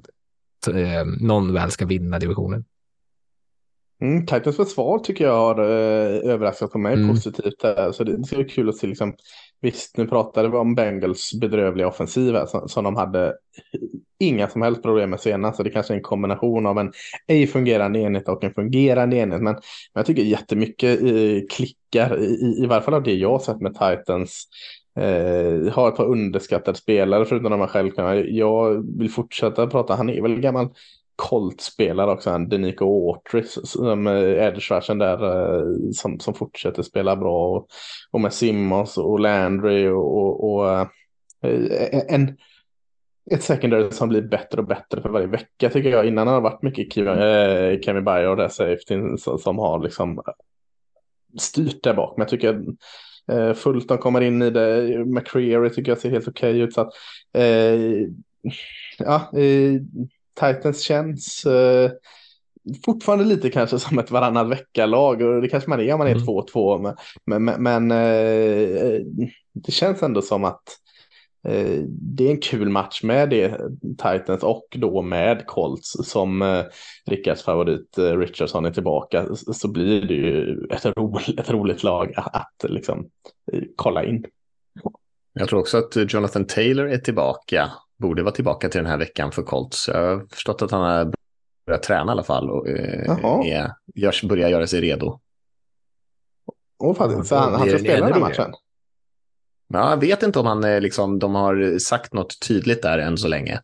[1.20, 2.64] någon väl ska vinna divisionen.
[4.00, 7.08] Mm, Titans försvar tycker jag har eh, överraskat på mig Mm.
[7.08, 7.60] positivt.
[7.62, 7.92] Där.
[7.92, 8.86] Så det, det ska bli kul att se.
[8.86, 9.14] Liksom,
[9.60, 13.34] visst, nu pratade vi om Bengals bedrövliga offensiv som, som de hade
[14.18, 15.56] inga som helst problem med senast.
[15.56, 16.92] Så det kanske är en kombination av en
[17.26, 19.42] ej fungerande enhet och en fungerande enhet.
[19.42, 23.30] Men, men jag tycker jättemycket eh, klickar, i, i, i varje fall av det jag
[23.30, 24.48] har sett med Titans.
[24.96, 28.16] Eh, har ett par underskattade spelare förutom de här självklara.
[28.16, 30.68] Jag vill fortsätta prata, han är väl gammal
[31.18, 37.16] Colt-spelare också, han Denico Autry som eh, edge rushen där eh, som, som fortsätter spela
[37.16, 37.68] bra och,
[38.10, 40.86] och med Simmons och Landry och, och, och eh,
[42.08, 42.36] en,
[43.30, 46.06] ett secondary som blir bättre och bättre för varje vecka tycker jag.
[46.06, 49.82] Innan har det varit mycket Kevin, eh, Kevin Bayer och där safety som, som har
[49.82, 50.22] liksom
[51.38, 52.16] styrt där bak.
[52.16, 52.64] Men jag tycker
[53.32, 55.04] eh, Fulton kommer in i det.
[55.06, 56.74] McCreary tycker jag ser helt okej ut.
[56.74, 56.92] Så att,
[57.32, 58.06] eh,
[58.98, 59.80] ja, eh,
[60.40, 61.90] Titans känns eh,
[62.84, 65.22] fortfarande lite kanske som ett varannan vecka-lag.
[65.22, 66.26] Och det kanske man är om man är Mm.
[66.26, 66.94] 2-2.
[67.26, 69.00] Men, men, men eh,
[69.52, 70.62] det känns ändå som att
[71.48, 76.64] eh, det är en kul match med det Titans och då med Colts som eh,
[77.06, 82.12] Rickards favorit eh, Richardson är tillbaka så blir det ju ett, ro, ett roligt lag
[82.16, 83.10] att, att liksom
[83.52, 84.24] eh, kolla in.
[85.32, 89.32] Jag tror också att Jonathan Taylor är tillbaka, borde vara tillbaka till den här veckan
[89.32, 89.88] för Colts.
[89.88, 91.12] Jag har förstått att han har
[91.66, 95.20] börjat träna i alla fall och eh, är, görs, börjar göra sig redo.
[96.78, 98.52] Och faktiskt, så han, han ska spela den här matchen.
[99.68, 103.18] Ja, jag vet inte om han eh, liksom, de har sagt något tydligt där än
[103.18, 103.60] så länge.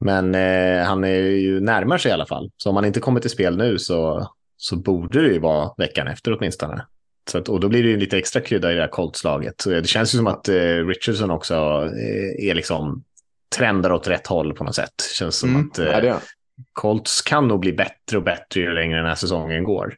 [0.00, 2.50] Men eh, han är ju närmar sig i alla fall.
[2.56, 6.08] Så om han inte kommer till spel nu så, så borde det ju vara veckan
[6.08, 6.86] efter åtminstone.
[7.30, 9.60] Så att, och då blir det ju lite extra krydda i det här Colts-laget.
[9.60, 13.04] Så Det känns ju som att eh, Richardson också eh, är liksom
[13.56, 14.94] trendar åt rätt håll på något sätt.
[15.18, 16.20] Känns som Mm, att eh, ja.
[16.72, 19.96] Colts kan nog bli bättre och bättre ju längre den här säsongen går.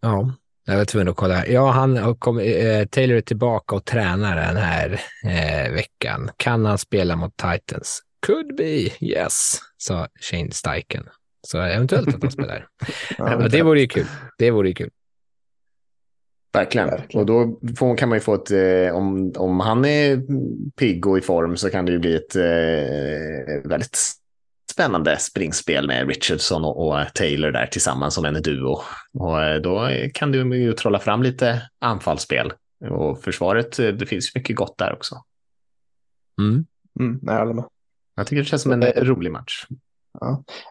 [0.00, 1.46] Ja, jag var tvungen att kolla.
[1.46, 6.30] Ja, han har kommit, eh, Taylor är tillbaka och tränar den här eh, veckan.
[6.36, 8.02] Kan han spela mot Titans?
[8.26, 11.08] Could be, yes, sa Shane Steichen.
[11.46, 12.66] Så eventuellt att han spelar.
[13.18, 14.06] ja, det vore ju kul.
[14.38, 14.90] Det vore ju kul.
[16.52, 16.88] Verkligen.
[16.88, 17.20] Verkligen.
[17.20, 20.22] Och då får, kan man ju få ett, eh, om, om han är
[20.76, 23.98] pigg och i form så kan det ju bli ett eh, väldigt
[24.72, 28.80] spännande springspel med Richardson och, och Taylor där tillsammans som en duo.
[29.18, 32.52] Och eh, då kan du ju trolla fram lite anfallsspel.
[32.90, 35.22] Och försvaret, eh, det finns mycket gott där också.
[36.40, 36.66] Mm.
[37.00, 37.64] Mm, nej, jag håller med.
[38.16, 39.66] Jag tycker det känns som en Eh, rolig match.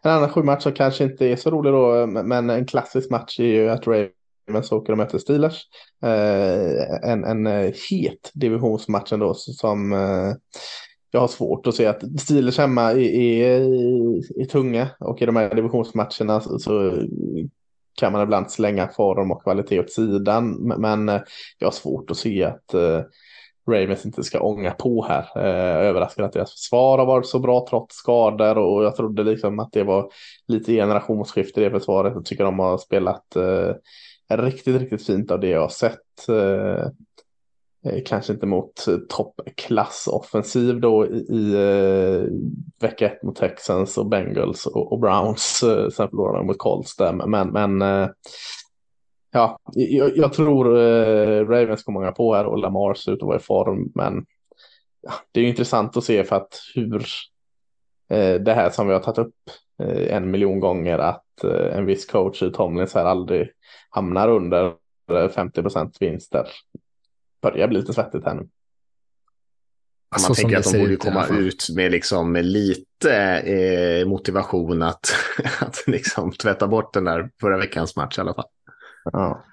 [0.03, 3.39] En annan sju match som kanske inte är så rolig då, men en klassisk match
[3.39, 4.11] är ju att Ravens
[4.55, 5.61] åker och möter Steelers.
[6.03, 10.33] Eh, en, en eh, het divisionsmatch ändå som eh,
[11.11, 13.61] jag har svårt att se att Steelers hemma är, är,
[14.41, 17.03] är tunga och i de här divisionsmatcherna så, så
[17.99, 20.51] kan man ibland slänga form och kvalitet åt sidan.
[20.51, 21.21] Men, men
[21.57, 23.01] jag har svårt att se att eh,
[23.69, 25.25] Ravens inte ska ånga på här.
[25.35, 29.59] Eh, överraskad att deras försvar har varit så bra trots skador och jag trodde liksom
[29.59, 30.11] att det var
[30.47, 32.13] lite generationsskifte i det försvaret.
[32.15, 33.71] Jag tycker de har spelat eh,
[34.37, 36.29] riktigt, riktigt fint av det jag har sett.
[36.29, 36.85] Eh,
[37.85, 42.23] eh kanske inte mot toppklassoffensiv toppklass offensiv då i, i eh,
[42.79, 45.63] vecka 1 mot Texans och Bengals och, och Browns.
[45.63, 47.13] Eh, sen förlorade de mot Colts där.
[47.13, 48.09] Men, men eh,
[49.31, 53.27] ja, jag, jag tror eh, Ravens kommer många på här och Lamar ser ut att
[53.27, 53.91] vara i form.
[53.95, 54.25] Men
[55.01, 57.05] ja, det är ju intressant att se för att hur
[58.09, 59.35] eh, det här som vi har tagit upp
[60.09, 63.49] en miljon gånger att en viss coach i Tomlins här aldrig
[63.89, 64.73] hamnar under
[65.11, 66.47] eh, 50 procent vinster.
[67.41, 68.47] Börjar bli lite svettigt här nu.
[70.09, 75.13] Alltså, man tänker att de borde ut komma ut med liksom lite eh, motivation att,
[75.59, 78.47] att liksom tvätta bort den där förra veckans match i alla fall.
[79.03, 79.45] Ja.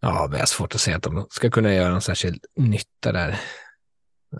[0.00, 3.12] Ja, men jag har svårt att säga att de ska kunna göra någon särskild nytta
[3.12, 3.40] där.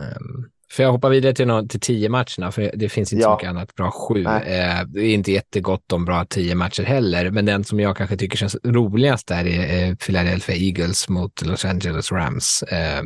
[0.00, 3.28] Ehm, för jag hoppar vidare till, någon, till tio matcherna, för det finns inte så
[3.30, 3.34] Ja.
[3.36, 4.24] mycket annat bra sju.
[4.24, 8.16] Eh, det är inte jättegott om bra tio matcher heller, men den som jag kanske
[8.16, 12.62] tycker känns roligast där är eh, Philadelphia Eagles mot Los Angeles Rams.
[12.62, 13.02] Eh,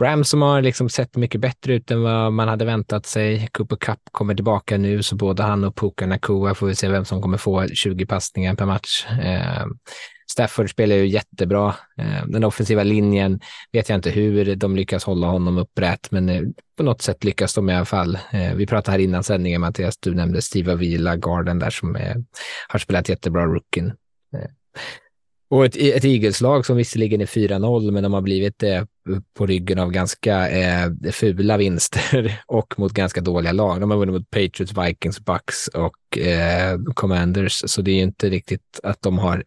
[0.00, 3.48] Rams som har liksom sett mycket bättre ut än vad man hade väntat sig.
[3.52, 7.04] Cooper Cup kommer tillbaka nu, så både han och Puka Nakua får vi se vem
[7.04, 9.06] som kommer få 20 passningar per match.
[10.32, 11.74] Stafford spelar ju jättebra.
[11.98, 13.40] Eh, den offensiva linjen
[13.72, 16.42] vet jag inte hur de lyckas hålla honom upprätt, men eh,
[16.76, 18.18] på något sätt lyckas de i alla fall.
[18.32, 22.24] Eh, vi pratade här innan sändningen, Mattias, du nämnde Steve Avila, garden där som är,
[22.68, 23.92] har spelat jättebra rookien.
[25.50, 28.86] Och ett, ett Eagles-lag som visserligen är 4-0, men de har blivit det
[29.34, 33.80] på ryggen av ganska eh, fula vinster och mot ganska dåliga lag.
[33.80, 38.30] De har vunnit mot Patriots, Vikings, Bucks och eh, Commanders, så det är ju inte
[38.30, 39.44] riktigt att de har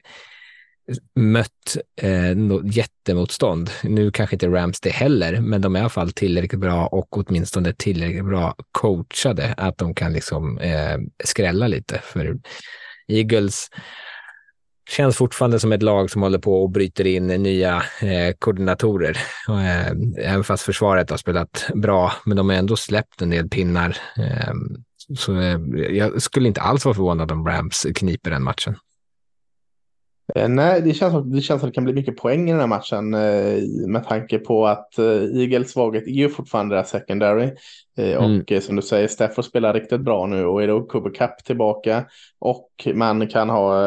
[1.15, 2.31] mött eh,
[2.63, 3.69] jättemotstånd.
[3.83, 7.17] Nu kanske inte Rams det heller, men de är i alla fall tillräckligt bra och
[7.17, 11.99] åtminstone tillräckligt bra coachade att de kan liksom eh, skrälla lite.
[12.03, 12.37] För
[13.07, 13.69] Eagles
[14.89, 19.17] känns fortfarande som ett lag som håller på och bryter in nya eh, koordinatorer.
[19.49, 23.97] Eh, även fast försvaret har spelat bra, men de har ändå släppt en del pinnar.
[24.17, 24.53] Eh,
[25.17, 25.59] så eh,
[25.89, 28.75] jag skulle inte alls vara förvånad om Rams kniper den matchen.
[30.35, 32.59] Eh, nej, det känns, som, det känns som det kan bli mycket poäng i den
[32.59, 37.51] här matchen eh, med tanke på att eh, Eagles svaghet är ju fortfarande deras secondary.
[37.97, 38.17] Mm.
[38.17, 42.05] Och som du säger, Stafford spelar riktigt bra nu och är då Cooper Cup tillbaka.
[42.39, 43.81] Och man kan ha,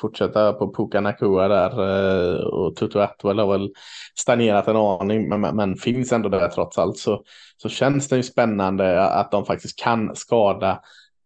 [0.00, 3.70] fortsätta på Puka Nakua där och Tutu Atwell har väl
[4.14, 6.98] stagnerat en aning men, men finns ändå där trots allt.
[6.98, 7.22] Så,
[7.56, 10.80] så känns det ju spännande att de faktiskt kan skada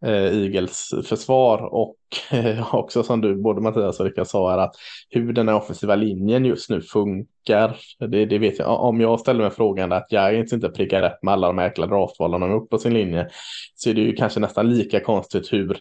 [0.04, 1.96] eh, Eagles försvar och
[2.30, 4.74] eh, också som du, både Mattias och Rickard sa, är att
[5.10, 7.76] hur den här offensiva linjen just nu funkar.
[7.98, 8.80] Det, det vet jag.
[8.80, 11.86] Om jag ställer mig frågan att Giants inte prickar rätt med alla de här jäkla
[11.86, 13.28] draftvalen de upp på sin linje
[13.74, 15.78] så är det ju kanske nästan lika konstigt hur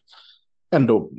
[0.76, 1.10] ändå,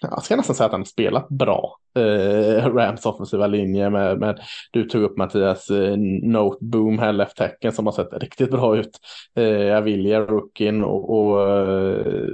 [0.00, 1.79] jag ska nästan säga att han har spelat bra.
[1.94, 7.72] Eh, Rams offensiva linje med, med, du tog upp Mattias eh, Noteboom här left tecken
[7.72, 8.98] som har sett riktigt bra ut.
[9.36, 12.28] Eh, Avilia, Rookin och, och eh,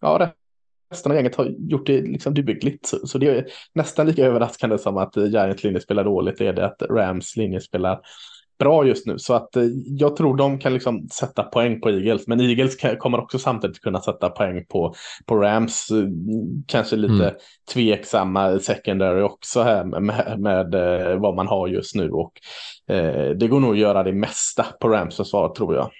[0.00, 0.32] ja,
[0.90, 2.86] resten av gänget har gjort det liksom dubygligt.
[2.86, 6.66] Så, så det är nästan lika överraskande som att Giants linje spelar dåligt är det
[6.66, 8.00] att Rams linje spelar
[8.60, 9.18] bra just nu.
[9.18, 12.26] Så att eh, jag tror de kan liksom sätta poäng på Eagles.
[12.26, 14.94] Men Eagles kommer också samtidigt kunna sätta poäng på,
[15.26, 15.90] på Rams.
[15.90, 16.08] Eh,
[16.66, 17.34] kanske lite mm.
[17.72, 22.10] tveksamma secondary också här med, med, med eh, vad man har just nu.
[22.10, 22.32] Och
[22.94, 25.90] eh, det går nog att göra det mesta på Rams försvar tror jag.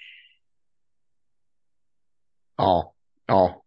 [2.57, 2.93] Ja,
[3.27, 3.60] ja,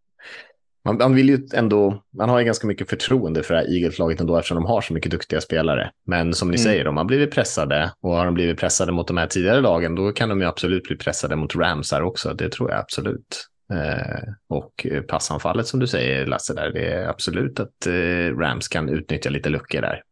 [0.85, 4.21] man, man, vill ju ändå, man har ju ganska mycket förtroende för det här Eagles-laget
[4.21, 5.91] ändå eftersom de har så mycket duktiga spelare.
[6.07, 6.65] Men som ni mm.
[6.65, 9.95] säger, de har blivit pressade och har de blivit pressade mot de här tidigare lagen,
[9.95, 12.35] då kan de ju absolut bli pressade mot Rams här också.
[12.35, 13.49] Det tror jag absolut.
[13.73, 18.89] Eh, och passanfallet som du säger, Lasse, där, det är absolut att eh, Rams kan
[18.89, 20.03] utnyttja lite luckor där.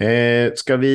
[0.00, 0.92] Eh, ska vi...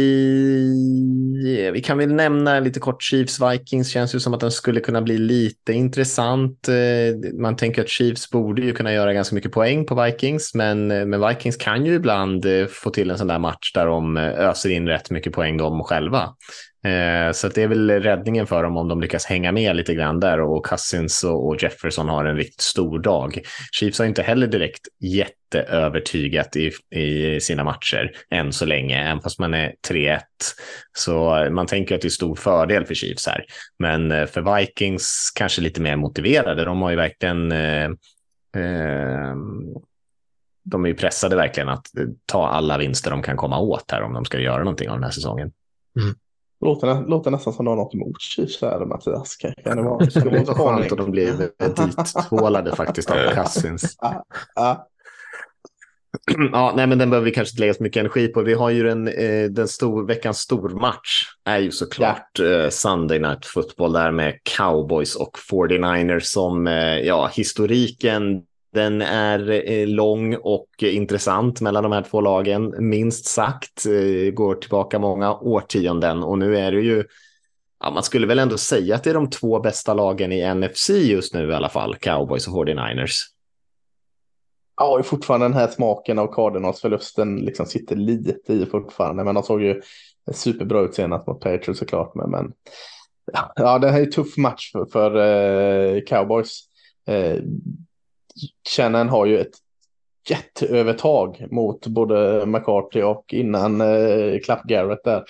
[1.57, 3.89] Eh, vi kan väl nämna lite kort Chiefs Vikings.
[3.89, 6.67] Känns ju som att den skulle kunna bli lite intressant.
[6.67, 10.91] Eh, man tänker att Chiefs borde ju kunna göra ganska mycket poäng på Vikings, men,
[10.91, 14.17] eh, men Vikings kan ju ibland eh, få till en sån där match där de
[14.17, 16.29] öser in rätt mycket poäng de själva.
[16.85, 20.19] Eh, så det är väl räddningen för dem om de lyckas hänga med lite grann
[20.19, 23.39] där och Cousins och Jefferson har en riktigt stor dag.
[23.71, 29.39] Chiefs har inte heller direkt jätteövertygat i, i sina matcher än så länge, även fast
[29.39, 30.19] man är 3-1.
[30.97, 33.45] Så man tänker att det är stor fördel för Chiefs här.
[33.79, 36.65] Men eh, för Vikings kanske lite mer motiverade.
[36.65, 37.85] De har ju verkligen eh,
[38.57, 39.35] eh,
[40.63, 41.85] de är ju pressade verkligen att
[42.25, 45.03] ta alla vinster de kan komma åt här om de ska göra någonting av den
[45.03, 45.51] här säsongen.
[45.99, 46.15] Mm.
[46.65, 49.35] Låter, låter nästan som något emot Chiefs här, Mattias.
[49.35, 53.97] Kan, kan det vara, det vara skönt att de blev dittvålade faktiskt av Cousins.
[56.51, 58.41] Ja, nej, men den behöver vi kanske inte lägga så mycket energi på.
[58.41, 62.45] Vi har ju den, eh, den stor, veckans stormatch är ju såklart ja.
[62.45, 68.41] eh, Sunday Night Football där med Cowboys och 49ers som, eh, ja, historiken
[68.75, 73.85] den är eh, lång och intressant mellan de här två lagen, minst sagt.
[73.85, 77.03] Eh, går tillbaka många årtionden och nu är det ju,
[77.79, 80.89] ja, man skulle väl ändå säga att det är de två bästa lagen i NFC
[80.89, 83.11] just nu i alla fall, Cowboys och 49ers.
[84.77, 89.43] Ja, och fortfarande den här smaken av Cardinals-förlusten liksom sitter lite i fortfarande, men de
[89.43, 89.81] såg ju
[90.33, 92.15] superbra ut senast mot Patriots såklart.
[92.15, 92.53] Men, men
[93.55, 95.15] ja, det här är en tuff match för, för
[95.95, 96.59] eh, Cowboys.
[97.07, 97.37] Eh,
[98.75, 99.53] Shannon har ju ett
[100.29, 105.23] jätteövertag mot både McCarthy och innan eh, Clap Garrett där.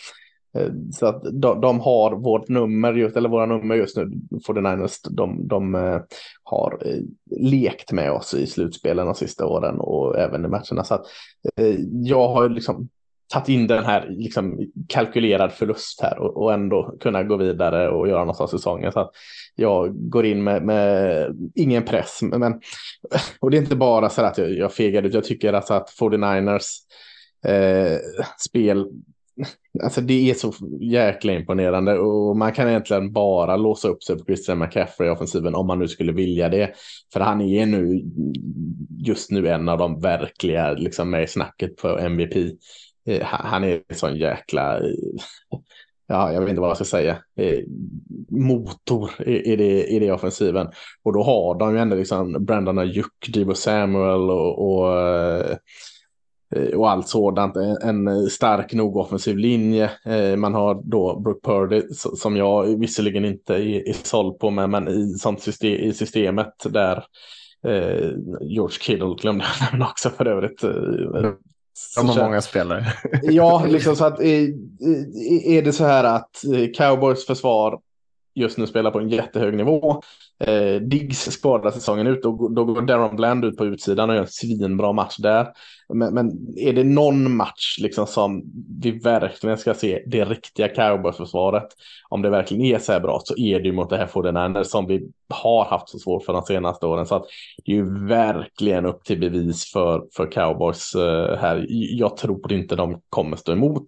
[0.57, 4.11] Eh, så att de, de, har vårt nummer, just, eller våra nummer just nu,
[4.47, 6.01] 49ers, de, de eh,
[6.43, 7.01] har eh,
[7.39, 10.83] lekt med oss i slutspelen de sista åren och även i matcherna.
[10.83, 11.05] Så att
[11.55, 12.89] eh, jag har liksom
[13.27, 18.07] tagit in den här liksom, kalkylerad förlust här och, och, ändå kunna gå vidare och
[18.07, 18.91] göra något av säsongen.
[18.91, 19.11] Så att
[19.55, 22.19] jag går in med, med ingen press.
[22.21, 22.53] Men,
[23.39, 25.13] och det är inte bara så att jag, jag fegar ut.
[25.13, 26.67] Jag tycker alltså att 49ers
[27.47, 27.97] eh,
[28.37, 28.85] spel
[29.83, 34.25] Alltså det är så jäkla imponerande och man kan egentligen bara låsa upp sig på
[34.25, 36.73] Christian McCaffrey i offensiven om man nu skulle vilja det.
[37.13, 38.05] För han är nu
[38.97, 42.33] just nu en av de verkliga liksom med i snacket på MVP
[43.05, 44.91] Eh, han är en sån jäkla, eh,
[46.07, 47.59] ja, jag vet inte vad jag ska säga, eh,
[48.29, 50.67] motor i, i, det, i det offensiven.
[51.03, 54.95] Och då har de ju ändå liksom Brandon Ajuk, Debo Samuel och, och
[56.75, 57.55] och allt sådant.
[57.83, 59.91] En, stark nog offensiv linje.
[60.37, 64.87] Man har då Brook Purdy som jag visserligen inte är, är såld på, men, men
[64.87, 67.03] i, sånt system, i systemet där
[68.41, 70.63] George Kittle glömde jag också för övrigt.
[71.97, 72.93] Eh, de har många spelare.
[73.23, 74.53] ja, liksom så att är,
[75.47, 76.43] är det så här att
[76.77, 77.79] Cowboys försvar
[78.35, 80.01] just nu spelar på en jättehög nivå.
[80.39, 84.21] Eh, Diggs skadar säsongen ut, då, då går Darren Bland ut på utsidan och gör
[84.21, 85.47] en svinbra match där.
[85.93, 88.43] Men, men, är det någon match liksom som
[88.81, 91.67] vi verkligen ska se det riktiga cowboyförsvaret,
[92.09, 94.63] om det verkligen är så här bra, så är det ju mot det här Fodeniner
[94.63, 97.05] som vi har haft så svårt för de senaste åren.
[97.05, 97.25] Så att
[97.65, 101.65] det är ju verkligen upp till bevis för, för cowboys eh, här.
[101.69, 103.85] Jag tror inte de kommer stå emot.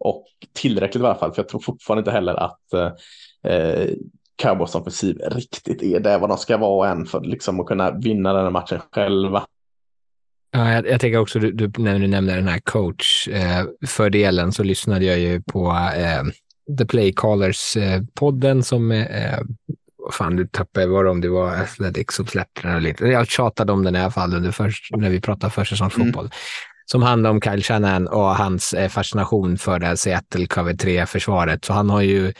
[0.00, 2.72] Och tillräckligt i alla fall, för jag tror fortfarande inte heller att
[3.44, 3.88] eh,
[4.42, 8.32] Cowboys offensiv riktigt är det vad de ska vara än för liksom att kunna vinna
[8.32, 9.44] den här matchen själva.
[10.50, 14.62] Ja, jag, jag tänker också, du, du, när du nämner den här coach-fördelen eh, så
[14.62, 16.22] lyssnade jag ju på eh,
[16.78, 19.38] The Play Callers-podden eh, som, eh,
[20.12, 23.06] fan du tappade, var det om det var Athletics som släppte den eller inte.
[23.06, 26.24] Jag tjatade om den i alla fall under för, när vi pratade försäsongsfotboll.
[26.24, 26.30] Mm
[26.90, 31.64] som handlar om Kyle Shanahan och hans eh, fascination för det här Seattle Cover 3-försvaret.
[31.64, 32.32] Så han har ju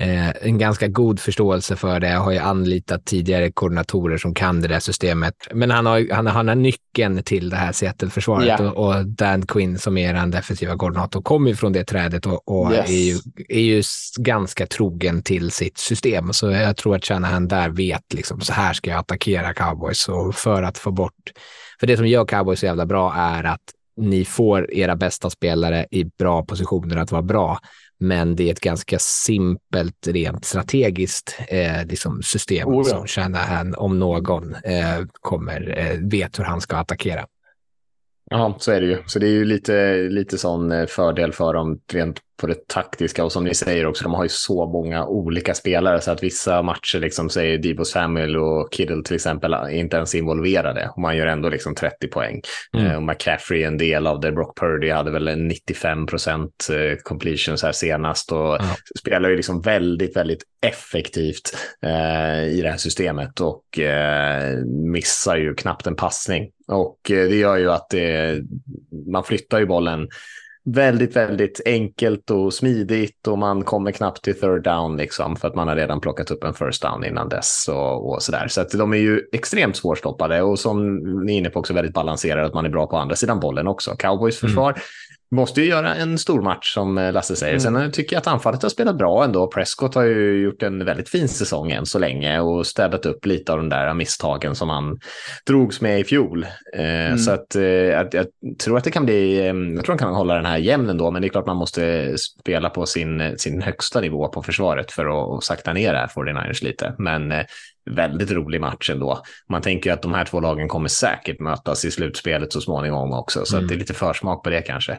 [0.00, 2.08] eh, en ganska god förståelse för det.
[2.08, 5.34] Jag har ju anlitat tidigare koordinatorer som kan det där systemet.
[5.52, 8.60] Men han har, han, han har nyckeln till det här Seattle-försvaret yeah.
[8.60, 12.48] och, och, Dan Quinn som är den defensiva koordinatorn kommer ju från det trädet och,
[12.48, 12.90] och yes.
[12.90, 13.82] är, ju, är ju
[14.18, 16.32] ganska trogen till sitt system.
[16.32, 20.34] Så jag tror att Shanahan där vet liksom så här ska jag attackera cowboys och
[20.34, 21.32] för att få bort
[21.80, 23.60] för det som gör cowboys så jävla bra är att
[23.96, 27.58] ni får era bästa spelare i bra positioner att vara bra,
[28.00, 32.84] men det är ett ganska simpelt rent strategiskt eh, liksom system oh, ja.
[32.84, 37.26] som Shanahan, om någon, eh, kommer, eh, vet hur han ska attackera.
[38.30, 38.98] Ja, så är det ju.
[39.06, 43.24] Så det är ju lite, lite sån eh, fördel för dem rent på det taktiska
[43.24, 46.62] och som ni säger också, de har ju så många olika spelare så att vissa
[46.62, 51.16] matcher, liksom säger Debo Samuel och Kiddle till exempel, är inte ens involverade och man
[51.16, 52.40] gör ändå liksom 30 poäng.
[52.76, 52.86] Mm.
[52.86, 54.32] Eh, och McCaffrey är en del av det.
[54.32, 58.76] Brock Purdy hade väl en 95 procent eh, completions här senast och ja.
[58.98, 65.54] spelar ju liksom väldigt, väldigt effektivt eh, i det här systemet och eh, missar ju
[65.54, 66.50] knappt en passning.
[66.68, 68.40] Och eh, det gör ju att det,
[69.12, 70.08] man flyttar ju bollen
[70.64, 75.54] väldigt, väldigt enkelt och smidigt och man kommer knappt till third down liksom för att
[75.54, 78.48] man har redan plockat upp en first down innan dess och, och där.
[78.48, 81.94] Så att de är ju extremt svårstoppade och som ni är inne på också väldigt
[81.94, 83.96] balanserade, att man är bra på andra sidan bollen också.
[83.96, 84.48] Cowboys mm.
[84.48, 84.82] försvar mm
[85.30, 87.52] måste ju göra en stor match som eh, Lasse säger.
[87.52, 87.60] Mm.
[87.60, 89.46] Sen eh, tycker jag att anfallet har spelat bra ändå.
[89.46, 93.52] Prescott har ju gjort en väldigt fin säsong än så länge och städat upp lite
[93.52, 94.98] av de där misstagen som han
[95.46, 96.46] drogs med i fjol.
[96.76, 97.18] Eh, mm.
[97.18, 97.56] Så att,
[97.96, 98.26] att, jag
[98.62, 101.22] tror att det kan bli, jag tror han kan hålla den här jämn ändå, men
[101.22, 105.44] det är klart man måste spela på sin, sin högsta nivå på försvaret för att
[105.44, 106.94] sakta ner det här 49ers lite.
[106.98, 107.32] Men
[107.90, 109.22] väldigt rolig match ändå.
[109.48, 113.44] Man tänker att de här två lagen kommer säkert mötas i slutspelet så småningom också,
[113.44, 113.68] så mm.
[113.68, 114.98] det är lite försmak på det kanske.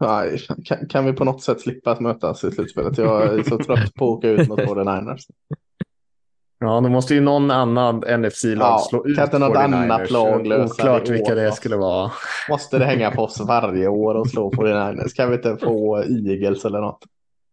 [0.00, 2.98] Nej, kan, kan vi på något sätt slippa att mötas i slutspelet?
[2.98, 5.20] Jag är så trött på att åka ut mot 49ers.
[6.58, 10.46] Ja, då måste ju någon annan NFC-lag ja, slå ut Kan inte något annat lag
[10.46, 12.10] lösa Oklart vilka det skulle vara.
[12.48, 15.16] Måste det hänga på oss varje år och slå 49ers?
[15.16, 17.04] Kan vi inte få Eagles eller något?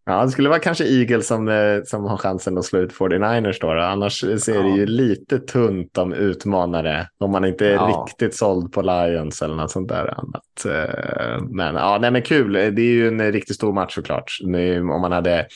[0.05, 3.57] Ja, det skulle vara kanske Eagles som, eh, som har chansen att slå ut 49ers
[3.61, 3.73] då.
[3.73, 3.81] då.
[3.81, 4.61] Annars ser ja.
[4.61, 7.07] det ju lite tunt om utmanare.
[7.19, 8.05] Om man inte är ja.
[8.07, 10.65] riktigt såld på Lions eller något sånt där annat.
[10.65, 12.53] Eh, men ja, nej men kul.
[12.53, 14.31] Det är ju en riktigt stor match såklart.
[14.77, 15.47] Om man hade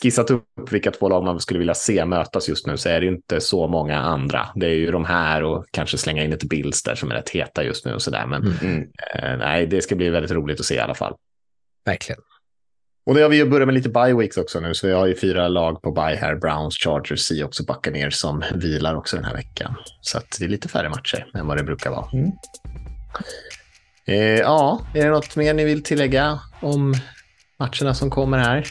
[0.00, 3.06] skissat upp vilka två lag man skulle vilja se mötas just nu så är det
[3.06, 4.48] ju inte så många andra.
[4.54, 7.30] Det är ju de här och kanske slänga in ett Bills där som är rätt
[7.30, 8.26] heta just nu och sådär.
[8.26, 8.82] Men mm.
[9.14, 11.14] eh, nej, det ska bli väldigt roligt att se i alla fall.
[11.84, 12.20] Verkligen.
[13.08, 15.06] Och nu har vi ju börjat med lite bye weeks också nu, så vi har
[15.06, 16.36] ju fyra lag på bye här.
[16.36, 19.74] Browns, Chargers, Seahawks och Buccaneers som vilar också den här veckan.
[20.00, 22.06] Så att det är lite färre matcher än vad det brukar vara.
[22.12, 22.30] Mm.
[24.06, 26.94] Eh, ja, är det något mer ni vill tillägga om
[27.58, 28.66] matcherna som kommer här?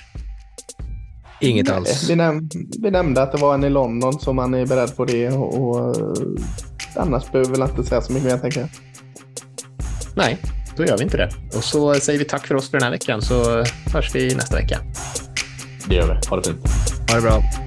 [1.42, 2.10] Inget alls.
[2.10, 2.50] Vi, näm
[2.82, 5.30] vi nämnde att det var en i London, så man är beredd på det.
[5.30, 5.96] Och, och
[6.96, 8.70] annars behöver vi väl inte säga så mycket mer, tänker jag.
[10.16, 10.38] Nej,
[10.78, 11.30] då gör vi inte det.
[11.58, 13.64] Och så säger vi tack för oss för den här veckan så
[13.94, 14.80] hörs vi nästa vecka.
[15.86, 16.28] Det gör vi.
[16.30, 16.70] Ha det fint.
[17.10, 17.67] Ha det bra.